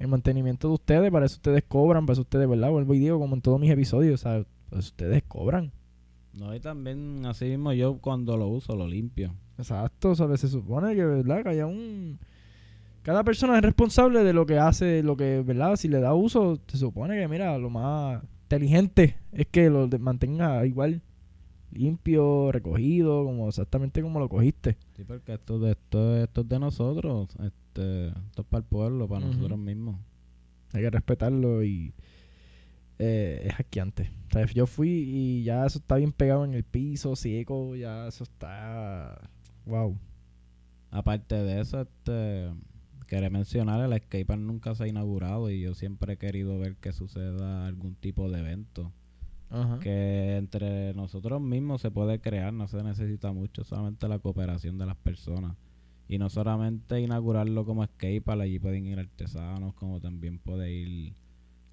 el 0.00 0.08
mantenimiento 0.08 0.66
de 0.68 0.74
ustedes, 0.74 1.10
para 1.12 1.26
eso 1.26 1.36
ustedes 1.36 1.62
cobran, 1.68 2.04
para 2.06 2.14
eso 2.14 2.22
ustedes, 2.22 2.48
¿verdad? 2.48 2.70
Vuelvo 2.70 2.94
y 2.94 2.98
digo, 2.98 3.18
como 3.20 3.36
en 3.36 3.42
todos 3.42 3.60
mis 3.60 3.70
episodios, 3.70 4.20
o 4.20 4.22
sea, 4.22 4.44
pues 4.70 4.86
ustedes 4.86 5.22
cobran. 5.28 5.70
No, 6.32 6.52
y 6.54 6.60
también 6.60 7.26
así 7.26 7.44
mismo 7.44 7.72
yo 7.74 7.98
cuando 7.98 8.36
lo 8.38 8.48
uso 8.48 8.74
lo 8.74 8.88
limpio. 8.88 9.34
Exacto, 9.58 10.14
¿sabes? 10.14 10.40
Se 10.40 10.48
supone 10.48 10.94
que, 10.94 11.04
¿verdad? 11.04 11.42
Que 11.42 11.48
haya 11.50 11.66
un... 11.66 12.18
Cada 13.02 13.24
persona 13.24 13.56
es 13.56 13.62
responsable 13.62 14.22
de 14.22 14.32
lo 14.32 14.46
que 14.46 14.58
hace, 14.58 15.02
lo 15.02 15.16
que, 15.16 15.42
¿verdad? 15.42 15.76
Si 15.76 15.88
le 15.88 16.00
da 16.00 16.14
uso, 16.14 16.60
se 16.68 16.76
supone 16.76 17.18
que, 17.18 17.26
mira, 17.26 17.58
lo 17.58 17.68
más 17.68 18.22
inteligente 18.44 19.16
es 19.32 19.46
que 19.48 19.70
lo 19.70 19.88
mantenga 19.98 20.64
igual 20.66 21.02
limpio, 21.72 22.52
recogido, 22.52 23.24
como 23.24 23.48
exactamente 23.48 24.02
como 24.02 24.20
lo 24.20 24.28
cogiste. 24.28 24.76
Sí, 24.96 25.04
porque 25.04 25.34
esto, 25.34 25.58
de, 25.58 25.72
esto, 25.72 26.16
esto 26.16 26.42
es 26.42 26.48
de 26.48 26.58
nosotros, 26.58 27.30
este, 27.40 28.08
esto 28.08 28.42
es 28.42 28.46
para 28.48 28.60
el 28.62 28.68
pueblo, 28.68 29.08
para 29.08 29.26
nosotros 29.26 29.58
mismos. 29.58 29.96
Hay 30.72 30.82
que 30.82 30.90
respetarlo 30.90 31.64
y 31.64 31.92
eh, 32.98 33.46
es 33.46 33.54
asqueante. 33.58 34.10
O 34.28 34.32
sea, 34.32 34.46
yo 34.46 34.66
fui 34.66 34.90
y 34.90 35.44
ya 35.44 35.66
eso 35.66 35.78
está 35.78 35.96
bien 35.96 36.12
pegado 36.12 36.44
en 36.44 36.54
el 36.54 36.64
piso, 36.64 37.16
seco, 37.16 37.74
ya 37.74 38.08
eso 38.08 38.24
está... 38.24 39.30
Wow. 39.66 39.98
Aparte 40.90 41.34
de 41.36 41.60
eso, 41.60 41.80
este, 41.80 42.50
quería 43.06 43.30
mencionar, 43.30 43.80
el 43.80 43.98
skatepark 43.98 44.40
nunca 44.40 44.74
se 44.74 44.84
ha 44.84 44.88
inaugurado 44.88 45.50
y 45.50 45.60
yo 45.60 45.74
siempre 45.74 46.14
he 46.14 46.16
querido 46.16 46.58
ver 46.58 46.76
que 46.76 46.92
suceda 46.92 47.66
algún 47.66 47.94
tipo 47.94 48.30
de 48.30 48.40
evento. 48.40 48.92
Ajá. 49.50 49.78
Que 49.80 50.36
entre 50.36 50.94
nosotros 50.94 51.40
mismos 51.40 51.82
se 51.82 51.90
puede 51.90 52.20
crear, 52.20 52.52
no 52.52 52.68
se 52.68 52.82
necesita 52.82 53.32
mucho, 53.32 53.64
solamente 53.64 54.08
la 54.08 54.18
cooperación 54.18 54.78
de 54.78 54.86
las 54.86 54.96
personas. 54.96 55.56
Y 56.08 56.18
no 56.18 56.28
solamente 56.28 57.00
inaugurarlo 57.00 57.64
como 57.64 57.84
skatepark, 57.84 58.40
allí 58.40 58.58
pueden 58.58 58.86
ir 58.86 58.98
artesanos, 58.98 59.74
como 59.74 60.00
también 60.00 60.38
puede 60.38 60.72
ir 60.72 61.14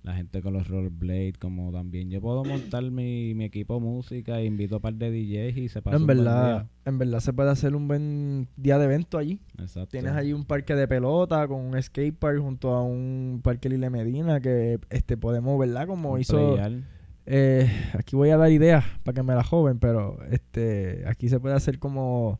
la 0.03 0.13
gente 0.13 0.41
con 0.41 0.53
los 0.53 0.67
rollerblades, 0.67 1.37
como 1.37 1.71
también 1.71 2.09
yo 2.09 2.21
puedo 2.21 2.43
montar 2.43 2.83
mi, 2.89 3.33
mi 3.35 3.45
equipo 3.45 3.79
música, 3.79 4.41
invito 4.41 4.75
a 4.75 4.77
un 4.77 4.81
par 4.81 4.93
de 4.93 5.11
DJs 5.11 5.57
y 5.57 5.69
se 5.69 5.81
pasa 5.81 5.97
en 5.97 6.03
un 6.03 6.07
buen 6.07 6.17
verdad, 6.19 6.67
en 6.85 6.97
verdad 6.97 7.19
se 7.19 7.33
puede 7.33 7.51
hacer 7.51 7.75
un 7.75 7.87
buen 7.87 8.47
día 8.55 8.77
de 8.77 8.85
evento 8.85 9.17
allí. 9.17 9.41
Exacto. 9.57 9.89
Tienes 9.89 10.13
allí 10.13 10.33
un 10.33 10.45
parque 10.45 10.75
de 10.75 10.87
pelota 10.87 11.47
con 11.47 11.59
un 11.61 11.81
skatepark 11.81 12.39
junto 12.39 12.73
a 12.73 12.83
un 12.83 13.41
parque 13.43 13.69
Lile 13.69 13.89
Medina 13.89 14.39
que 14.39 14.79
este 14.89 15.17
podemos, 15.17 15.59
¿verdad? 15.59 15.87
Como 15.87 16.13
Un 16.13 16.21
hizo 16.21 16.57
eh, 17.31 17.69
aquí 17.93 18.15
voy 18.15 18.31
a 18.31 18.37
dar 18.37 18.51
ideas 18.51 18.83
para 19.03 19.13
que 19.13 19.21
me 19.21 19.35
la 19.35 19.43
joven, 19.43 19.77
pero 19.77 20.17
este 20.31 21.03
aquí 21.05 21.29
se 21.29 21.39
puede 21.39 21.53
hacer 21.53 21.77
como 21.77 22.39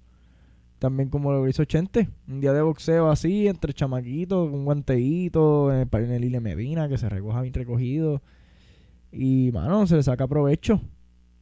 También 0.80 1.10
como 1.10 1.34
lo 1.34 1.48
hizo 1.48 1.66
Chente. 1.66 2.10
Un 2.28 2.40
día 2.40 2.54
de 2.54 2.62
boxeo 2.62 3.12
así, 3.12 3.48
entre 3.48 3.74
chamaquitos, 3.74 4.50
un 4.50 4.64
guanteíto, 4.64 5.74
en 5.74 5.88
el, 5.92 6.04
en 6.04 6.12
el 6.12 6.24
Ile 6.24 6.40
Medina, 6.40 6.88
que 6.88 6.98
se 6.98 7.10
recoja 7.10 7.42
bien 7.42 7.54
recogido. 7.54 8.22
Y, 9.12 9.52
mano, 9.52 9.86
se 9.88 9.98
le 9.98 10.04
saca 10.04 10.26
provecho. 10.26 10.82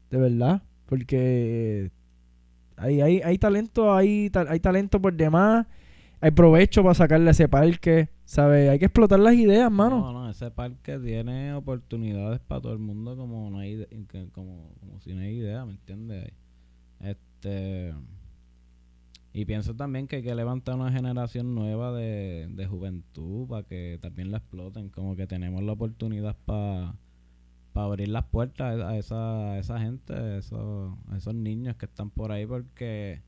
De 0.10 0.18
verdad. 0.18 0.64
Porque 0.88 1.92
hay, 2.78 3.38
talento, 3.38 3.94
hay, 3.94 4.32
hay 4.50 4.60
talento 4.60 5.00
por 5.00 5.14
demás. 5.14 5.68
Hay 6.20 6.32
provecho 6.32 6.82
para 6.82 6.96
sacarle 6.96 7.28
a 7.28 7.32
ese 7.32 7.48
parque. 7.48 8.10
¿Sabes? 8.26 8.70
Hay 8.70 8.80
que 8.80 8.86
explotar 8.86 9.20
las 9.20 9.36
ideas, 9.36 9.72
mano. 9.72 10.00
No, 10.00 10.14
no, 10.14 10.30
ese 10.30 10.50
parque 10.50 10.98
tiene 10.98 11.54
oportunidades 11.54 12.40
para 12.40 12.60
todo 12.60 12.74
el 12.74 12.80
mundo 12.80 13.16
como 13.16 13.50
no 13.52 13.60
hay 13.60 13.86
como, 14.34 14.74
como 14.80 15.00
si 15.00 15.14
no 15.14 15.22
hay 15.22 15.38
idea, 15.38 15.64
¿me 15.64 15.74
entiendes? 15.74 16.34
Este 17.00 17.94
y 19.38 19.46
pienso 19.46 19.76
también 19.76 20.08
que 20.08 20.16
hay 20.16 20.24
que 20.24 20.34
levantar 20.34 20.74
una 20.74 20.92
generación 20.92 21.54
nueva 21.54 21.92
de, 21.92 22.48
de 22.50 22.66
juventud 22.66 23.48
para 23.48 23.62
que 23.62 24.00
también 24.02 24.32
la 24.32 24.40
exploten, 24.40 24.90
como 24.90 25.16
que 25.16 25.28
tenemos 25.28 25.62
la 25.62 25.74
oportunidad 25.74 26.36
para 26.44 26.96
abrir 27.76 28.08
las 28.08 28.26
puertas 28.26 28.82
a 28.82 28.98
esa, 28.98 29.52
a 29.52 29.60
esa 29.60 29.80
gente, 29.80 30.12
a 30.12 30.38
esos, 30.40 30.92
a 31.12 31.18
esos 31.18 31.36
niños 31.36 31.76
que 31.76 31.86
están 31.86 32.10
por 32.10 32.32
ahí 32.32 32.48
porque 32.48 33.22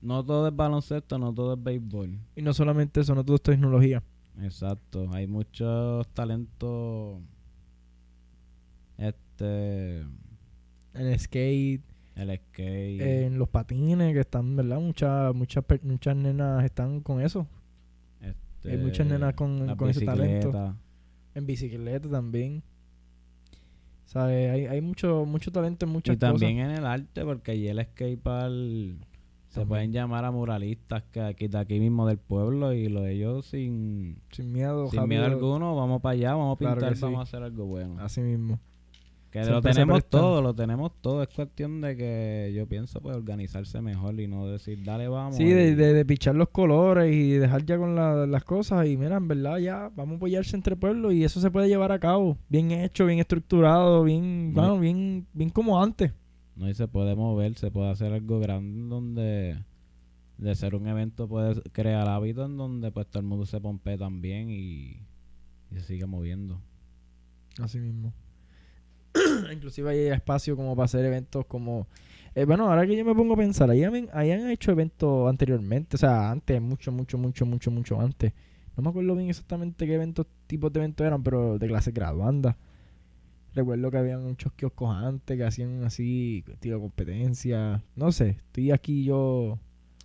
no 0.00 0.24
todo 0.24 0.46
es 0.46 0.54
baloncesto, 0.54 1.18
no 1.18 1.34
todo 1.34 1.54
es 1.54 1.60
béisbol. 1.64 2.16
Y 2.36 2.42
no 2.42 2.54
solamente 2.54 3.00
eso, 3.00 3.12
no 3.16 3.24
todo 3.24 3.34
es 3.34 3.42
tecnología. 3.42 4.04
Exacto, 4.40 5.10
hay 5.12 5.26
muchos 5.26 6.06
talentos 6.14 7.20
este 8.96 10.02
En 10.94 11.18
skate, 11.18 11.89
el 12.20 12.36
skate, 12.38 13.00
en 13.00 13.38
los 13.38 13.48
patines, 13.48 14.12
que 14.12 14.20
están, 14.20 14.54
¿verdad? 14.56 14.80
Muchas, 14.80 15.34
muchas, 15.34 15.64
muchas 15.82 16.16
nenas 16.16 16.64
están 16.64 17.00
con 17.00 17.20
eso. 17.20 17.46
este, 18.20 18.72
hay 18.72 18.78
muchas 18.78 19.06
nenas 19.06 19.34
con- 19.34 19.74
con 19.76 19.88
ese 19.90 20.04
talento. 20.04 20.76
En 21.34 21.46
bicicleta 21.46 22.08
también. 22.08 22.62
¿Sabes? 24.04 24.50
Hay, 24.50 24.66
hay 24.66 24.80
mucho, 24.80 25.24
mucho 25.24 25.52
talento 25.52 25.86
en 25.86 25.92
muchas 25.92 26.16
Y 26.16 26.18
también 26.18 26.56
cosas. 26.56 26.70
en 26.72 26.76
el 26.78 26.84
arte, 26.86 27.24
porque 27.24 27.52
allí 27.52 27.68
el 27.68 27.80
skatepark 27.84 29.06
se 29.48 29.66
pueden 29.66 29.92
llamar 29.92 30.24
a 30.24 30.30
muralistas 30.32 31.02
que 31.12 31.20
aquí 31.20 31.48
de 31.48 31.58
aquí 31.58 31.78
mismo 31.80 32.06
del 32.06 32.18
pueblo 32.18 32.72
y 32.72 32.88
lo 32.88 33.02
de 33.02 33.12
ellos 33.14 33.46
sin, 33.46 34.18
Sin 34.32 34.52
miedo, 34.52 34.88
sin 34.90 35.06
miedo 35.08 35.24
alguno, 35.24 35.74
vamos 35.76 36.00
para 36.02 36.12
allá, 36.14 36.34
vamos 36.34 36.56
a 36.56 36.58
Claro 36.58 36.76
pintar, 36.80 36.96
sí. 36.96 37.02
vamos 37.02 37.18
a 37.20 37.22
hacer 37.22 37.42
algo 37.42 37.66
bueno. 37.66 37.96
Así 38.00 38.20
mismo. 38.20 38.58
Que 39.30 39.44
Siempre 39.44 39.54
lo 39.54 39.74
tenemos 39.74 40.04
todo, 40.08 40.42
lo 40.42 40.54
tenemos 40.54 40.92
todo. 41.00 41.22
Es 41.22 41.28
cuestión 41.28 41.80
de 41.80 41.96
que 41.96 42.52
yo 42.52 42.66
pienso 42.66 43.00
pues 43.00 43.16
organizarse 43.16 43.80
mejor 43.80 44.18
y 44.20 44.26
no 44.26 44.48
decir, 44.48 44.82
dale, 44.82 45.06
vamos. 45.06 45.36
Sí, 45.36 45.44
de, 45.44 45.76
de, 45.76 45.92
de 45.94 46.04
pichar 46.04 46.34
los 46.34 46.48
colores 46.48 47.14
y 47.14 47.30
dejar 47.34 47.64
ya 47.64 47.78
con 47.78 47.94
la- 47.94 48.26
las 48.26 48.42
cosas. 48.42 48.88
Y 48.88 48.96
mira, 48.96 49.16
en 49.18 49.28
verdad, 49.28 49.58
ya 49.58 49.88
vamos 49.94 50.14
a 50.14 50.16
apoyarse 50.16 50.56
entre 50.56 50.74
pueblos 50.74 51.12
y 51.12 51.22
eso 51.22 51.40
se 51.40 51.48
puede 51.50 51.68
llevar 51.68 51.92
a 51.92 52.00
cabo. 52.00 52.38
Bien 52.48 52.72
hecho, 52.72 53.06
bien 53.06 53.20
estructurado, 53.20 54.02
bien, 54.02 54.52
No. 54.52 54.60
bueno, 54.62 54.80
bien, 54.80 55.26
bien 55.32 55.50
como 55.50 55.80
antes. 55.80 56.12
No, 56.56 56.68
y 56.68 56.74
se 56.74 56.88
puede 56.88 57.14
mover, 57.14 57.56
se 57.56 57.70
puede 57.70 57.90
hacer 57.90 58.12
algo 58.12 58.40
grande 58.40 58.88
donde 58.88 59.64
de 60.38 60.54
ser 60.56 60.74
un 60.74 60.88
evento 60.88 61.28
puedes 61.28 61.60
crear 61.70 62.08
hábitos 62.08 62.50
en 62.50 62.56
donde 62.56 62.90
pues 62.90 63.06
todo 63.06 63.20
el 63.20 63.26
mundo 63.28 63.46
se 63.46 63.60
pompee 63.60 63.96
también 63.96 64.50
y, 64.50 65.02
y 65.70 65.74
se 65.74 65.82
sigue 65.82 66.06
moviendo. 66.06 66.60
Así 67.60 67.78
mismo. 67.78 68.12
Inclusive 69.52 69.90
hay 69.90 69.98
espacio 70.08 70.56
como 70.56 70.76
para 70.76 70.84
hacer 70.84 71.04
eventos 71.04 71.46
como... 71.46 71.86
eh, 72.34 72.44
bueno, 72.44 72.68
ahora 72.70 72.86
que 72.86 72.96
yo 72.96 73.04
me 73.04 73.14
pongo 73.14 73.34
a 73.34 73.36
pensar, 73.36 73.70
ahí 73.70 73.82
han, 73.82 74.50
hecho 74.50 74.70
eventos 74.70 75.28
anteriormente, 75.28 75.96
o 75.96 75.98
sea, 75.98 76.30
antes, 76.30 76.60
mucho, 76.60 76.92
mucho, 76.92 77.18
mucho, 77.18 77.46
mucho, 77.46 77.70
mucho 77.70 78.00
antes. 78.00 78.32
No 78.76 78.82
me 78.84 78.90
acuerdo 78.90 79.16
bien 79.16 79.28
exactamente 79.28 79.86
qué 79.86 79.94
eventos, 79.94 80.26
tipos 80.46 80.72
de 80.72 80.80
eventos 80.80 81.06
eran, 81.06 81.22
pero 81.22 81.58
de 81.58 81.66
clase 81.66 81.90
graduanda. 81.90 82.56
Recuerdo 83.52 83.90
que 83.90 83.98
habían 83.98 84.22
muchos 84.22 84.52
kioscos 84.52 84.94
antes 84.94 85.36
que 85.36 85.44
hacían 85.44 85.82
así, 85.84 86.44
estilo 86.46 86.80
competencia. 86.80 87.82
No 87.96 88.12
sé, 88.12 88.30
estoy 88.30 88.70
aquí 88.70 89.04
yo... 89.04 89.58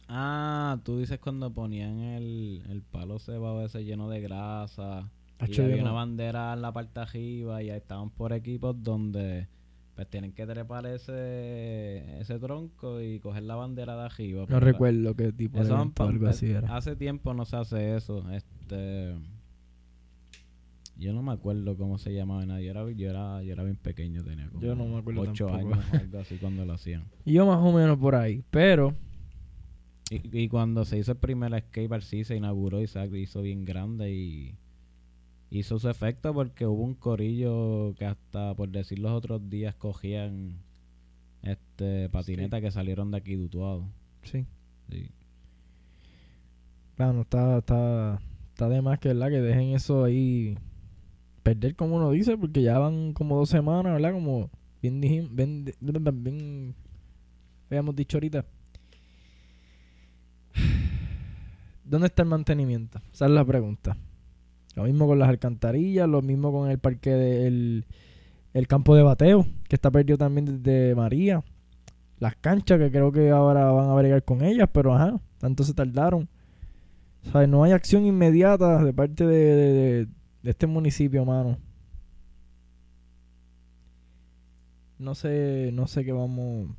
Ah, 0.08 0.80
tú 0.84 1.00
dices 1.00 1.20
cuando 1.20 1.52
ponían 1.52 2.00
el, 2.00 2.64
el 2.70 2.82
palo 2.84 3.18
cebado 3.18 3.66
ese 3.66 3.84
lleno 3.84 4.08
de 4.10 4.22
grasa 4.22 5.10
y 5.48 5.62
había 5.62 5.82
una 5.82 5.92
bandera 5.92 6.54
en 6.54 6.62
la 6.62 6.72
parte 6.72 7.00
de 7.00 7.02
arriba 7.06 7.62
y 7.64 7.70
ahí 7.70 7.78
estaban 7.78 8.10
por 8.10 8.32
equipos 8.34 8.82
donde 8.82 9.48
pues 9.96 10.10
tienen 10.10 10.34
que 10.34 10.46
trepar 10.46 10.86
ese, 10.88 12.20
ese 12.20 12.38
tronco 12.40 13.02
y 13.02 13.20
coger 13.20 13.44
la 13.44 13.56
bandera 13.56 13.96
de 13.96 14.04
arriba. 14.04 14.46
No 14.50 14.60
recuerdo 14.60 15.16
qué 15.16 15.32
tipo 15.32 15.58
de 15.64 15.70
evento, 15.70 15.94
pa- 16.04 16.10
algo 16.10 16.28
así 16.28 16.48
era. 16.52 16.76
Hace 16.76 16.96
tiempo 16.98 17.34
no 17.34 17.46
se 17.46 17.56
hace 17.56 17.96
eso. 17.96 18.30
Este. 18.32 19.16
Yo 20.98 21.12
no 21.12 21.22
me 21.22 21.34
acuerdo 21.34 21.76
cómo 21.78 21.98
se 21.98 22.14
llamaba 22.14 22.46
nadie. 22.46 22.66
Yo 22.66 22.72
era, 22.72 22.92
yo 22.92 23.10
era, 23.10 23.44
yo 23.44 23.52
era 23.54 23.64
bien 23.64 23.76
pequeño, 23.76 24.24
tenía 24.24 24.48
como 24.50 24.62
Yo 24.62 24.76
no 24.76 24.86
me 24.86 24.98
acuerdo 25.00 25.22
ocho 25.22 25.48
tampoco. 25.48 25.74
años 25.76 25.86
o 25.94 25.98
algo 25.98 26.20
así 26.20 26.38
cuando 26.38 26.66
lo 26.66 26.74
hacían. 26.74 27.04
Y 27.26 27.34
yo 27.34 27.46
más 27.46 27.58
o 27.60 27.72
menos 27.74 27.98
por 27.98 28.16
ahí, 28.16 28.44
pero... 28.52 28.96
Y, 30.10 30.44
y 30.44 30.48
cuando 30.50 30.86
se 30.86 30.98
hizo 31.00 31.14
el 31.14 31.18
primer 31.18 31.52
skatepark 31.60 32.04
sí 32.04 32.24
se 32.24 32.36
inauguró 32.36 32.80
y 32.82 32.88
se 32.88 33.06
hizo 33.18 33.42
bien 33.42 33.66
grande 33.66 34.14
y 34.14 34.56
hizo 35.50 35.80
su 35.80 35.90
efecto 35.90 36.34
porque 36.34 36.66
hubo 36.66 36.84
un 36.84 36.96
corillo 36.96 37.94
que 37.98 38.06
hasta 38.06 38.54
por 38.56 38.70
decir 38.70 39.00
los 39.00 39.12
otros 39.12 39.50
días 39.50 39.76
cogían 39.76 40.58
este 41.44 42.10
patinetas 42.10 42.62
que 42.62 42.72
salieron 42.72 43.12
de 43.12 43.18
aquí 43.18 43.36
dutuados. 43.36 43.86
Sí. 44.24 44.46
Sí. 44.90 45.12
Claro, 46.96 47.22
está, 47.22 47.58
está, 47.60 48.22
está 48.50 48.70
de 48.70 48.82
más 48.82 49.00
que, 49.00 49.10
¿verdad? 49.10 49.30
Que 49.30 49.42
dejen 49.42 49.76
eso 49.76 50.04
ahí 50.04 50.58
perder, 51.44 51.76
como 51.76 51.98
uno 51.98 52.12
dice, 52.12 52.38
porque 52.38 52.62
ya 52.62 52.80
van 52.80 53.14
como 53.14 53.38
dos 53.38 53.50
semanas, 53.50 53.94
¿verdad? 53.94 54.14
Como 54.14 54.50
bien 54.82 55.02
dijimos, 55.02 55.36
bien, 55.36 55.66
bien, 55.80 56.24
bien 56.24 56.76
habíamos 57.70 57.96
dicho 57.96 58.18
ahorita. 58.18 58.46
¿Dónde 61.84 62.08
está 62.08 62.24
el 62.24 62.30
mantenimiento? 62.30 63.00
Esa 63.12 63.26
es 63.26 63.32
la 63.32 63.46
pregunta. 63.46 63.98
Lo 64.76 64.84
mismo 64.84 65.08
con 65.08 65.20
las 65.20 65.30
alcantarillas, 65.30 66.08
lo 66.08 66.22
mismo 66.22 66.52
con 66.52 66.70
el 66.70 66.80
parque 66.80 67.12
del 67.12 67.86
el 68.54 68.68
campo 68.68 68.96
de 68.96 69.04
bateo, 69.04 69.46
que 69.68 69.76
está 69.76 69.92
perdido 69.92 70.18
también 70.18 70.46
desde 70.62 70.96
María. 70.96 71.44
Las 72.20 72.36
canchas, 72.38 72.80
que 72.80 72.90
creo 72.92 73.12
que 73.12 73.30
ahora 73.30 73.72
van 73.72 73.90
a 73.90 73.94
bregar 73.96 74.24
con 74.24 74.42
ellas, 74.44 74.70
pero 74.72 74.94
ajá, 74.96 75.20
tanto 75.40 75.64
se 75.66 75.74
tardaron. 75.74 76.30
O 77.28 77.32
sea, 77.32 77.48
no 77.48 77.64
hay 77.64 77.72
acción 77.74 78.06
inmediata 78.06 78.84
de 78.84 78.94
parte 78.94 79.26
de, 79.26 79.36
de- 79.56 79.74
de- 79.74 80.08
de 80.44 80.50
este 80.52 80.68
municipio, 80.68 81.26
mano. 81.26 81.58
No 84.98 85.16
sé, 85.16 85.72
no 85.74 85.88
sé 85.88 86.06
qué 86.06 86.14
vamos. 86.14 86.70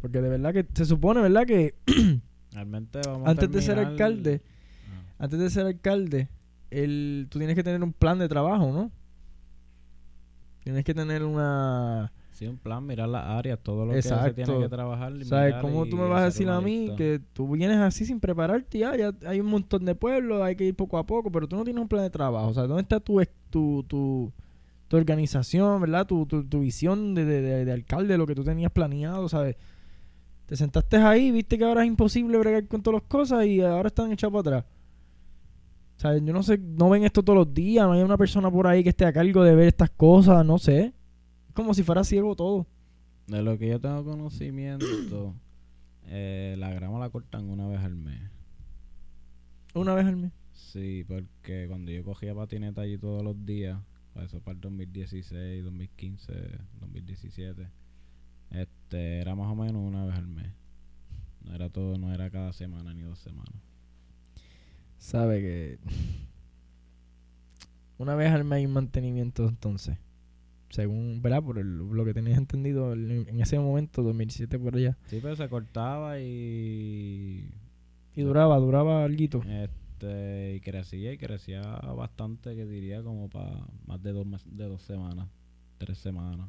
Porque 0.00 0.20
de 0.20 0.28
verdad 0.28 0.52
que 0.52 0.66
se 0.74 0.84
supone, 0.84 1.20
¿verdad? 1.22 1.46
Que 1.46 1.74
Realmente 2.52 3.00
vamos 3.06 3.26
a 3.26 3.30
antes 3.30 3.50
de 3.50 3.62
ser 3.62 3.76
terminar- 3.76 3.92
alcalde. 3.92 4.42
Antes 5.18 5.38
de 5.38 5.50
ser 5.50 5.66
alcalde, 5.66 6.28
el, 6.70 7.26
tú 7.30 7.38
tienes 7.38 7.54
que 7.56 7.62
tener 7.62 7.82
un 7.82 7.92
plan 7.92 8.18
de 8.18 8.28
trabajo, 8.28 8.72
¿no? 8.72 8.90
Tienes 10.62 10.84
que 10.84 10.94
tener 10.94 11.22
una... 11.22 12.12
Sí, 12.32 12.46
un 12.48 12.56
plan, 12.58 12.84
mirar 12.84 13.08
las 13.08 13.24
áreas, 13.26 13.60
todo 13.62 13.86
lo 13.86 13.92
que 13.92 14.02
se 14.02 14.08
Exacto. 14.08 14.34
tiene 14.34 14.58
que 14.58 14.68
trabajar. 14.68 15.12
¿Sabes 15.24 15.54
cómo 15.60 15.86
tú 15.86 15.96
me 15.96 16.08
vas 16.08 16.22
a 16.22 16.24
decir 16.24 16.48
a 16.48 16.60
mí 16.60 16.80
lista. 16.86 16.96
que 16.96 17.20
tú 17.32 17.48
vienes 17.48 17.78
así 17.78 18.04
sin 18.04 18.18
prepararte? 18.18 18.78
Ya, 18.78 18.96
ya 18.96 19.12
hay 19.26 19.38
un 19.38 19.46
montón 19.46 19.84
de 19.84 19.94
pueblos, 19.94 20.42
hay 20.42 20.56
que 20.56 20.64
ir 20.64 20.74
poco 20.74 20.98
a 20.98 21.06
poco, 21.06 21.30
pero 21.30 21.46
tú 21.46 21.54
no 21.54 21.62
tienes 21.62 21.80
un 21.80 21.86
plan 21.88 22.02
de 22.02 22.10
trabajo. 22.10 22.48
O 22.48 22.54
sea, 22.54 22.64
¿dónde 22.64 22.82
está 22.82 22.98
tu, 22.98 23.22
tu, 23.50 23.84
tu, 23.86 24.32
tu 24.88 24.96
organización, 24.96 25.80
verdad? 25.80 26.08
Tu, 26.08 26.26
tu, 26.26 26.42
tu 26.42 26.60
visión 26.60 27.14
de, 27.14 27.24
de, 27.24 27.40
de- 27.40 27.64
de 27.66 27.72
alcalde, 27.72 28.18
lo 28.18 28.26
que 28.26 28.34
tú 28.34 28.42
tenías 28.42 28.72
planeado, 28.72 29.28
¿sabes? 29.28 29.54
Te 30.46 30.56
sentaste 30.56 30.96
ahí, 30.96 31.30
viste 31.30 31.56
que 31.56 31.64
ahora 31.64 31.82
es 31.82 31.86
imposible 31.86 32.36
bregar 32.36 32.66
con 32.66 32.82
todas 32.82 33.00
las 33.00 33.08
cosas 33.08 33.46
y 33.46 33.60
ahora 33.60 33.86
están 33.88 34.10
echados 34.10 34.32
para 34.42 34.58
atrás. 34.58 34.73
O 35.96 36.00
sea, 36.00 36.16
yo 36.16 36.32
no 36.32 36.42
sé, 36.42 36.58
no 36.58 36.90
ven 36.90 37.04
esto 37.04 37.22
todos 37.22 37.38
los 37.38 37.54
días, 37.54 37.86
no 37.86 37.92
hay 37.92 38.02
una 38.02 38.18
persona 38.18 38.50
por 38.50 38.66
ahí 38.66 38.82
que 38.82 38.90
esté 38.90 39.04
a 39.04 39.12
cargo 39.12 39.42
de 39.42 39.54
ver 39.54 39.68
estas 39.68 39.90
cosas, 39.90 40.44
no 40.44 40.58
sé. 40.58 40.92
Es 41.48 41.54
como 41.54 41.72
si 41.74 41.82
fuera 41.82 42.04
ciego 42.04 42.34
todo. 42.34 42.66
De 43.26 43.42
lo 43.42 43.58
que 43.58 43.68
yo 43.68 43.80
tengo 43.80 44.04
conocimiento, 44.04 45.34
eh, 46.06 46.56
la 46.58 46.72
grama 46.74 46.98
la 46.98 47.10
cortan 47.10 47.48
una 47.48 47.68
vez 47.68 47.80
al 47.80 47.94
mes. 47.94 48.30
Una 49.74 49.94
vez 49.94 50.06
al 50.06 50.16
mes. 50.16 50.32
Sí, 50.52 51.04
porque 51.06 51.66
cuando 51.68 51.90
yo 51.90 52.04
cogía 52.04 52.34
patineta 52.34 52.82
allí 52.82 52.98
todos 52.98 53.22
los 53.22 53.44
días, 53.44 53.80
pues 54.12 54.26
eso 54.26 54.40
para 54.40 54.54
el 54.54 54.60
2016, 54.60 55.64
2015, 55.64 56.32
2017, 56.80 57.68
este, 58.50 59.20
era 59.20 59.34
más 59.34 59.50
o 59.50 59.54
menos 59.56 59.82
una 59.82 60.04
vez 60.04 60.16
al 60.16 60.28
mes. 60.28 60.52
No 61.44 61.54
era 61.54 61.68
todo, 61.70 61.98
no 61.98 62.12
era 62.12 62.30
cada 62.30 62.52
semana 62.52 62.94
ni 62.94 63.02
dos 63.02 63.18
semanas. 63.18 63.60
Sabe 65.04 65.40
que 65.40 65.78
una 67.98 68.14
vez 68.14 68.32
al 68.32 68.44
mes 68.44 68.58
hay 68.58 68.66
mantenimiento 68.66 69.46
entonces. 69.48 69.98
según, 70.70 71.20
¿verdad? 71.22 71.42
Por 71.42 71.58
el- 71.58 71.78
lo 71.78 72.04
que 72.04 72.14
tenías 72.14 72.36
entendido 72.38 72.92
en, 72.94 73.28
en 73.28 73.40
ese 73.40 73.58
momento, 73.60 74.02
2017 74.02 74.58
por 74.58 74.74
allá. 74.76 74.96
Sí, 75.06 75.20
pero 75.22 75.36
se 75.36 75.48
cortaba 75.48 76.18
y. 76.20 77.48
Y 78.16 78.22
duraba, 78.22 78.58
duraba 78.58 79.04
algo. 79.04 79.42
Este, 79.46 80.54
y 80.56 80.60
crecía 80.60 81.12
y 81.12 81.18
crecía 81.18 81.62
bastante, 81.62 82.56
que 82.56 82.66
diría 82.66 83.02
como 83.02 83.28
para 83.30 83.64
más 83.86 84.02
de 84.02 84.12
dos, 84.12 84.26
de 84.46 84.64
dos 84.64 84.82
semanas, 84.82 85.28
tres 85.78 85.98
semanas. 85.98 86.48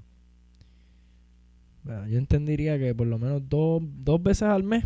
Bueno, 1.83 2.07
yo 2.07 2.17
entendería 2.17 2.79
que 2.79 2.95
por 2.95 3.05
lo 3.05 3.19
menos 3.19 3.47
dos, 3.47 3.83
dos 4.03 4.23
veces 4.23 4.43
al 4.43 4.63
mes. 4.63 4.85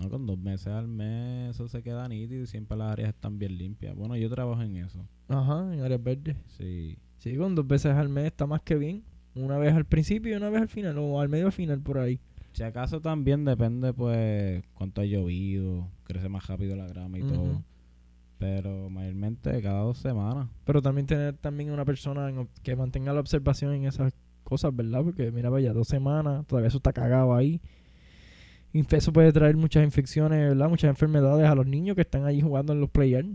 No, 0.00 0.08
con 0.08 0.26
dos 0.26 0.38
meses 0.38 0.68
al 0.68 0.88
mes 0.88 1.50
eso 1.50 1.68
se 1.68 1.82
queda 1.82 2.08
nítido 2.08 2.42
y 2.42 2.46
siempre 2.46 2.76
las 2.78 2.92
áreas 2.92 3.10
están 3.10 3.38
bien 3.38 3.58
limpias. 3.58 3.94
Bueno, 3.94 4.16
yo 4.16 4.30
trabajo 4.30 4.62
en 4.62 4.76
eso. 4.76 5.06
Ajá, 5.28 5.74
en 5.74 5.80
áreas 5.82 6.02
verdes. 6.02 6.36
Sí. 6.46 6.96
Sí, 7.18 7.36
con 7.36 7.54
dos 7.54 7.66
veces 7.66 7.92
al 7.92 8.08
mes 8.08 8.24
está 8.24 8.46
más 8.46 8.62
que 8.62 8.76
bien. 8.76 9.04
Una 9.34 9.58
vez 9.58 9.74
al 9.74 9.84
principio 9.84 10.32
y 10.32 10.36
una 10.36 10.48
vez 10.48 10.62
al 10.62 10.68
final, 10.68 10.96
o 10.98 11.20
al 11.20 11.28
medio 11.28 11.46
al 11.46 11.52
final 11.52 11.80
por 11.80 11.98
ahí. 11.98 12.18
Si 12.52 12.62
acaso 12.62 13.00
también 13.00 13.44
depende, 13.44 13.92
pues, 13.92 14.64
cuánto 14.74 15.02
ha 15.02 15.04
llovido, 15.04 15.86
crece 16.04 16.28
más 16.30 16.46
rápido 16.46 16.74
la 16.76 16.86
grama 16.86 17.18
y 17.18 17.22
todo. 17.22 17.62
Pero 18.38 18.88
mayormente 18.88 19.60
cada 19.60 19.80
dos 19.80 19.98
semanas. 19.98 20.48
Pero 20.64 20.80
también 20.80 21.06
tener 21.06 21.36
también 21.36 21.70
una 21.70 21.84
persona 21.84 22.30
en 22.30 22.48
que 22.62 22.74
mantenga 22.74 23.12
la 23.12 23.20
observación 23.20 23.74
en 23.74 23.84
esas 23.84 24.14
cosas, 24.44 24.74
¿verdad? 24.74 25.04
Porque 25.04 25.30
mira, 25.30 25.50
vaya, 25.50 25.74
dos 25.74 25.88
semanas, 25.88 26.46
todavía 26.46 26.68
eso 26.68 26.78
está 26.78 26.94
cagado 26.94 27.34
ahí. 27.34 27.60
Eso 28.72 29.12
puede 29.12 29.32
traer 29.32 29.56
muchas 29.56 29.84
infecciones, 29.84 30.38
¿verdad? 30.50 30.68
Muchas 30.68 30.90
enfermedades 30.90 31.46
a 31.46 31.54
los 31.54 31.66
niños 31.66 31.96
que 31.96 32.02
están 32.02 32.24
allí 32.24 32.40
jugando 32.40 32.72
en 32.72 32.80
los 32.80 32.90
players. 32.90 33.28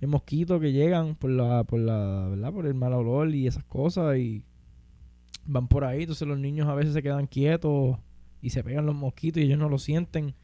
Hay 0.00 0.08
mosquitos 0.08 0.60
que 0.60 0.72
llegan 0.72 1.16
por 1.16 1.30
la, 1.30 1.64
por 1.64 1.80
la, 1.80 2.28
¿verdad? 2.30 2.52
Por 2.52 2.66
el 2.66 2.74
mal 2.74 2.92
olor 2.92 3.34
y 3.34 3.46
esas 3.46 3.64
cosas 3.64 4.16
y 4.16 4.44
van 5.44 5.68
por 5.68 5.84
ahí. 5.84 6.02
Entonces 6.02 6.26
los 6.26 6.38
niños 6.38 6.68
a 6.68 6.74
veces 6.74 6.94
se 6.94 7.02
quedan 7.02 7.26
quietos 7.26 7.98
y 8.40 8.50
se 8.50 8.62
pegan 8.62 8.86
los 8.86 8.94
mosquitos 8.94 9.42
y 9.42 9.46
ellos 9.46 9.58
no 9.58 9.68
lo 9.68 9.78
sienten. 9.78 10.34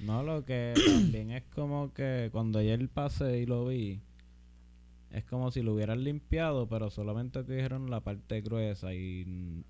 No, 0.00 0.22
lo 0.22 0.44
que 0.44 0.74
también 0.86 1.32
es 1.32 1.44
como 1.54 1.92
que 1.92 2.28
cuando 2.32 2.60
ayer 2.60 2.88
pasé 2.88 3.40
y 3.40 3.46
lo 3.46 3.66
vi, 3.66 4.00
es 5.10 5.24
como 5.24 5.50
si 5.50 5.62
lo 5.62 5.74
hubieran 5.74 6.04
limpiado, 6.04 6.68
pero 6.68 6.90
solamente 6.90 7.40
cogieron 7.40 7.90
la 7.90 8.00
parte 8.00 8.40
gruesa 8.40 8.94
y 8.94 9.64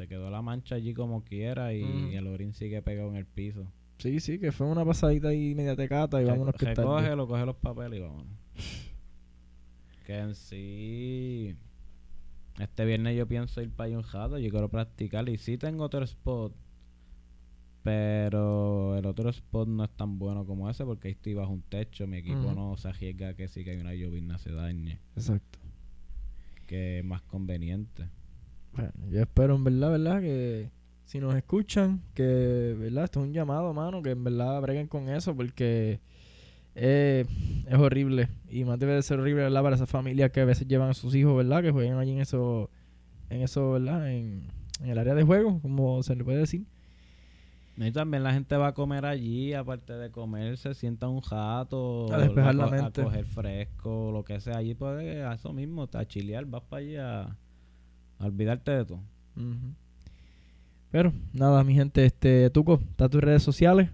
se 0.00 0.08
quedó 0.08 0.30
la 0.30 0.40
mancha 0.40 0.76
allí 0.76 0.94
como 0.94 1.24
quiera 1.24 1.74
y 1.74 1.82
Ujú. 1.82 2.16
el 2.16 2.26
orín 2.26 2.54
sigue 2.54 2.80
pegado 2.80 3.10
en 3.10 3.16
el 3.16 3.26
piso. 3.26 3.70
Sí, 3.98 4.18
sí, 4.20 4.38
que 4.38 4.50
fue 4.50 4.66
una 4.66 4.82
pasadita 4.82 5.28
ahí 5.28 5.54
media 5.54 5.76
tecata 5.76 6.22
y 6.22 6.24
vámonos 6.24 6.54
que 6.54 6.64
está. 6.70 6.82
Recógelo, 6.82 7.28
coge 7.28 7.44
los 7.44 7.56
papeles 7.56 7.98
y 7.98 8.02
vámonos. 8.02 8.32
Que 10.06 10.18
en 10.18 10.34
sí, 10.34 11.54
este 12.58 12.84
viernes 12.86 13.14
yo 13.16 13.28
pienso 13.28 13.60
ir 13.60 13.70
para 13.70 13.90
un 13.90 14.02
jato, 14.02 14.38
yo 14.38 14.50
quiero 14.50 14.70
practicar 14.70 15.28
y 15.28 15.36
sí 15.36 15.58
tengo 15.58 15.84
otro 15.84 16.02
spot, 16.02 16.54
pero 17.82 18.96
el 18.96 19.04
otro 19.04 19.28
spot 19.28 19.68
no 19.68 19.84
es 19.84 19.90
tan 19.90 20.18
bueno 20.18 20.46
como 20.46 20.68
ese 20.70 20.84
porque 20.86 21.08
ahí 21.08 21.12
estoy 21.12 21.34
bajo 21.34 21.52
un 21.52 21.62
techo, 21.62 22.06
mi 22.06 22.16
equipo 22.16 22.54
no 22.54 22.76
se 22.78 22.88
arriesga 22.88 23.34
que 23.34 23.48
sí 23.48 23.64
que 23.64 23.72
hay 23.72 23.80
una 23.80 23.94
llovizna 23.94 24.38
se 24.38 24.50
dañe, 24.52 24.98
Exacto. 25.14 25.58
que 26.66 27.00
es 27.00 27.04
más 27.04 27.20
conveniente. 27.22 28.08
Bueno, 28.72 28.92
yo 29.10 29.20
espero 29.20 29.56
en 29.56 29.64
verdad, 29.64 29.90
¿verdad? 29.90 30.20
Que 30.20 30.70
si 31.04 31.18
nos 31.18 31.34
escuchan, 31.34 32.02
que, 32.14 32.76
¿verdad? 32.78 33.04
Esto 33.04 33.20
es 33.20 33.26
un 33.26 33.32
llamado, 33.32 33.72
mano, 33.74 34.02
que 34.02 34.10
en 34.10 34.22
verdad 34.22 34.60
breguen 34.60 34.86
con 34.86 35.08
eso 35.08 35.34
porque 35.34 36.00
eh, 36.74 37.24
es 37.66 37.78
horrible. 37.78 38.28
Y 38.48 38.64
más 38.64 38.78
debe 38.78 38.94
de 38.94 39.02
ser 39.02 39.18
horrible, 39.18 39.42
¿verdad? 39.42 39.62
Para 39.62 39.76
esas 39.76 39.90
familias 39.90 40.30
que 40.30 40.40
a 40.40 40.44
veces 40.44 40.68
llevan 40.68 40.90
a 40.90 40.94
sus 40.94 41.14
hijos, 41.14 41.36
¿verdad? 41.36 41.62
Que 41.62 41.72
jueguen 41.72 41.94
allí 41.94 42.12
en 42.12 42.20
eso, 42.20 42.70
en 43.28 43.42
eso, 43.42 43.72
¿verdad? 43.72 44.10
En, 44.12 44.48
en 44.82 44.88
el 44.88 44.98
área 44.98 45.14
de 45.14 45.24
juego, 45.24 45.60
como 45.60 46.02
se 46.02 46.14
le 46.14 46.24
puede 46.24 46.38
decir. 46.38 46.64
Y 47.76 47.92
también 47.92 48.22
la 48.22 48.34
gente 48.34 48.56
va 48.56 48.68
a 48.68 48.74
comer 48.74 49.06
allí, 49.06 49.54
aparte 49.54 49.94
de 49.94 50.10
comer, 50.10 50.58
se 50.58 50.74
sienta 50.74 51.08
un 51.08 51.22
jato, 51.22 52.12
A 52.12 52.18
despejar 52.18 52.54
la 52.54 52.66
mente. 52.66 53.00
a 53.00 53.04
coger 53.04 53.24
fresco, 53.24 54.10
lo 54.12 54.22
que 54.22 54.38
sea. 54.40 54.58
Allí 54.58 54.74
puedes, 54.74 55.24
a 55.24 55.34
eso 55.34 55.52
mismo, 55.52 55.88
a 55.90 56.04
chilear, 56.04 56.44
vas 56.44 56.62
para 56.62 56.82
allá 56.82 57.36
olvidarte 58.20 58.70
de 58.70 58.84
todo. 58.84 59.00
Pero, 60.90 61.12
nada, 61.32 61.64
mi 61.64 61.74
gente, 61.74 62.04
este, 62.04 62.50
Tuco, 62.50 62.80
¿está 62.90 63.08
tus 63.08 63.20
redes 63.20 63.42
sociales? 63.42 63.90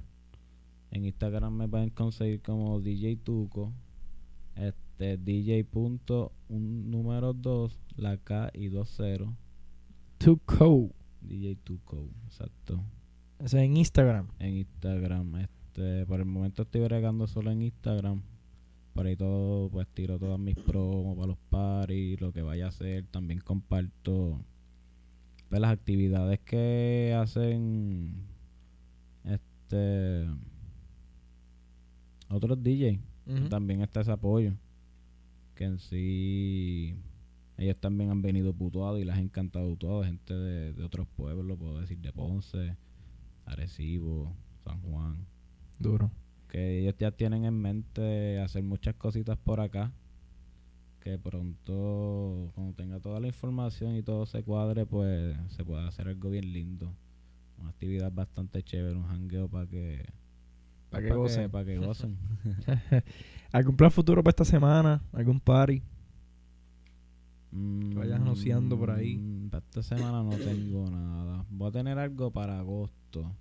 En 0.91 1.05
Instagram 1.05 1.53
me 1.53 1.69
pueden 1.69 1.91
conseguir 1.91 2.41
como 2.41 2.81
DJ 2.81 3.17
Tuco, 3.17 3.73
este 4.55 5.19
DJ 5.19 5.65
punto 5.65 6.33
un 6.49 6.91
número 6.91 7.35
2, 7.35 7.79
la 7.97 8.17
K 8.17 8.51
y 8.55 8.69
dos 8.69 8.89
ceros, 8.97 9.31
Tuco. 10.19 10.91
DJ 11.21 11.57
Tuco, 11.57 12.09
exacto. 12.27 12.83
Eso 13.39 13.59
es 13.59 13.65
en 13.65 13.77
Instagram. 13.77 14.29
En 14.39 14.57
Instagram, 14.57 15.37
este, 15.37 16.07
por 16.07 16.21
el 16.21 16.27
momento 16.27 16.63
estoy 16.63 16.81
bregando 16.83 17.27
solo 17.27 17.51
en 17.51 17.63
Instagram. 17.63 18.23
Por 18.97 19.07
ahí 19.07 19.15
todo, 19.15 19.69
pues 19.69 19.87
tiro 19.89 20.19
todas 20.19 20.41
mis 20.41 20.57
promos 20.57 21.17
para 21.17 21.29
los 21.29 21.39
parties, 21.51 22.19
lo 22.19 22.33
que 22.33 22.41
vaya 22.41 22.65
a 22.65 22.69
hacer. 22.71 23.05
También 23.11 23.41
comparto 23.41 24.41
pues, 25.51 25.61
las 25.61 25.71
actividades 25.71 26.41
que 26.41 27.15
hacen 27.15 28.27
este 29.23 30.27
otros 32.31 32.63
DJ. 32.63 33.03
Ujú. 33.27 33.49
También 33.51 33.83
está 33.83 34.01
ese 34.01 34.13
apoyo. 34.13 34.55
Que 35.55 35.65
en 35.65 35.79
sí 35.79 36.97
ellos 37.59 37.77
también 37.79 38.11
han 38.11 38.23
venido 38.23 38.55
putuados 38.55 38.99
y 38.99 39.05
les 39.05 39.15
ha 39.15 39.21
encantado 39.21 39.77
todo. 39.77 40.05
Gente 40.05 40.33
de, 40.33 40.73
de 40.73 40.83
otros 40.83 41.07
pueblos, 41.07 41.59
puedo 41.59 41.81
decir 41.81 41.99
de 41.99 42.15
Ponce, 42.15 42.79
Arecibo, 43.45 44.35
San 44.65 44.81
Juan. 44.81 45.27
Duro. 45.79 46.11
Que 46.49 46.81
ellos 46.81 46.95
ya 46.99 47.11
tienen 47.11 47.45
en 47.45 47.55
mente 47.55 48.41
hacer 48.41 48.63
muchas 48.63 48.95
cositas 48.95 49.37
por 49.37 49.61
acá. 49.61 49.93
Que 51.01 51.19
pronto, 51.19 52.51
cuando 52.55 52.75
tenga 52.75 53.01
toda 53.01 53.21
la 53.21 53.29
información 53.29 53.95
y 53.95 54.03
todo 54.03 54.27
se 54.27 54.43
cuadre, 54.43 54.87
pues 54.87 55.37
se 55.49 55.65
puede 55.65 55.87
hacer 55.87 56.09
algo 56.09 56.31
bien 56.31 56.53
lindo. 56.53 56.93
Una 57.59 57.71
actividad 57.71 58.13
bastante 58.13 58.63
chévere, 58.63 58.97
un 58.97 59.07
jangueo 59.07 59.49
para 59.49 59.67
que, 59.67 60.05
Pa' 60.91 61.01
que 61.01 61.13
gocen. 61.13 61.51
Para 61.51 61.65
que 61.65 61.79
gocen. 61.79 62.17
¿Algún 63.53 63.77
plan 63.77 63.91
futuro 63.91 64.23
para 64.23 64.31
esta 64.31 64.45
semana? 64.45 65.03
¿Algún 65.13 65.41
party? 65.41 65.83
Mm, 67.51 67.95
vayas 67.95 68.21
anunciando 68.21 68.79
por 68.79 68.91
ahí. 68.91 69.49
Para 69.51 69.65
esta 69.65 69.83
semana 69.83 70.23
no 70.23 70.37
tengo 70.37 70.91
nada. 70.91 71.45
Voy 71.51 71.69
a 71.69 71.73
tener 71.73 71.99
algo 71.99 72.31
para 72.31 72.59
agosto, 72.59 73.35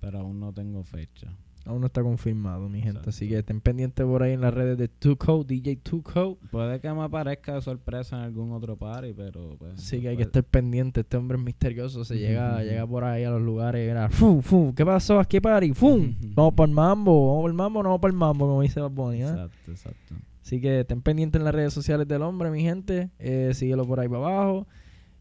pero 0.00 0.20
aún 0.20 0.40
no 0.40 0.52
tengo 0.52 0.82
fecha. 0.84 1.32
Aún 1.66 1.80
no 1.80 1.88
está 1.88 2.00
confirmado, 2.00 2.68
mi 2.68 2.80
gente. 2.80 3.00
Así 3.08 3.28
que 3.28 3.38
estén 3.38 3.60
pendientes 3.60 4.06
por 4.06 4.22
ahí 4.22 4.34
en 4.34 4.40
las 4.40 4.54
redes 4.54 4.78
de 4.78 4.86
Tuco, 4.86 5.42
DJ 5.42 5.76
Tuco. 5.76 6.38
Puede 6.52 6.78
que 6.78 6.92
me 6.92 7.02
aparezca 7.02 7.54
de 7.54 7.60
sorpresa 7.60 8.16
en 8.18 8.22
algún 8.22 8.52
otro 8.52 8.76
party, 8.76 9.12
pero 9.14 9.56
pues, 9.58 9.74
Así 9.74 10.00
que 10.00 10.10
hay 10.10 10.16
que 10.16 10.22
estar 10.22 10.44
pendiente. 10.44 11.00
Este 11.00 11.16
hombre 11.16 11.36
es 11.38 11.44
misterioso. 11.44 12.04
Se 12.04 12.18
llega, 12.18 12.62
llega 12.62 12.86
por 12.86 13.02
ahí 13.02 13.24
a 13.24 13.30
los 13.30 13.42
lugares. 13.42 13.84
y 13.84 13.90
Era, 13.90 14.08
¡fu, 14.08 14.40
fu! 14.42 14.72
¿Qué 14.76 14.86
pasó? 14.86 15.20
¿Qué 15.28 15.40
party? 15.40 15.72
¡Fum! 15.72 16.14
Vamos 16.36 16.54
para 16.54 16.68
el 16.68 16.74
mambo. 16.74 17.28
Vamos 17.28 17.42
para 17.42 17.50
el 17.50 17.56
mambo, 17.56 17.82
no 17.82 17.88
vamos 17.88 18.00
para 18.00 18.12
el 18.12 18.18
mambo, 18.18 18.46
como 18.46 18.62
dice 18.62 18.80
Bad 18.80 18.90
Bunny, 18.92 19.22
¿eh? 19.22 19.28
Exacto, 19.28 19.70
exacto. 19.72 20.14
Así 20.40 20.60
que 20.60 20.80
estén 20.80 21.02
pendientes 21.02 21.40
en 21.40 21.44
las 21.44 21.54
redes 21.54 21.74
sociales 21.74 22.06
del 22.06 22.22
hombre, 22.22 22.48
mi 22.52 22.62
gente. 22.62 23.10
Eh, 23.18 23.50
síguelo 23.54 23.84
por 23.84 23.98
ahí 23.98 24.08
para 24.08 24.20
abajo. 24.20 24.68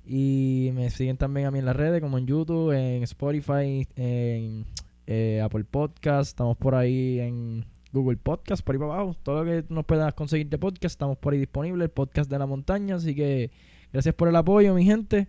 Y 0.06 0.70
me 0.76 0.92
siguen 0.92 1.18
también 1.18 1.48
a 1.48 1.52
mí 1.52 1.58
en 1.58 1.66
las 1.66 1.76
redes, 1.76 2.00
como 2.02 2.20
en 2.20 2.28
YouTube, 2.28 2.72
en 2.72 3.02
Spotify, 3.02 3.88
en 3.96 4.66
eh, 5.08 5.42
Apple 5.44 5.64
Podcast. 5.64 6.30
Estamos 6.30 6.58
por 6.58 6.76
ahí 6.76 7.20
en 7.20 7.66
Google 7.92 8.18
Podcast, 8.18 8.64
por 8.64 8.76
ahí 8.76 8.80
para 8.80 8.94
abajo. 8.94 9.16
Todo 9.24 9.44
lo 9.44 9.52
que 9.52 9.66
nos 9.74 9.86
puedas 9.86 10.14
conseguir 10.14 10.50
de 10.50 10.58
podcast, 10.58 10.94
estamos 10.94 11.18
por 11.18 11.34
ahí 11.34 11.40
disponible. 11.40 11.86
El 11.86 11.92
podcast 11.92 12.30
de 12.30 12.40
la 12.40 12.46
montaña. 12.46 12.96
Así 12.96 13.16
que 13.16 13.52
gracias 13.92 14.16
por 14.16 14.28
el 14.28 14.36
apoyo, 14.36 14.74
mi 14.74 14.86
gente. 14.86 15.28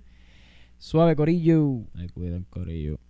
Suave, 0.78 1.16
Corillo. 1.16 1.82
Me 1.94 2.08
cuidan, 2.10 2.44
Corillo. 2.50 3.05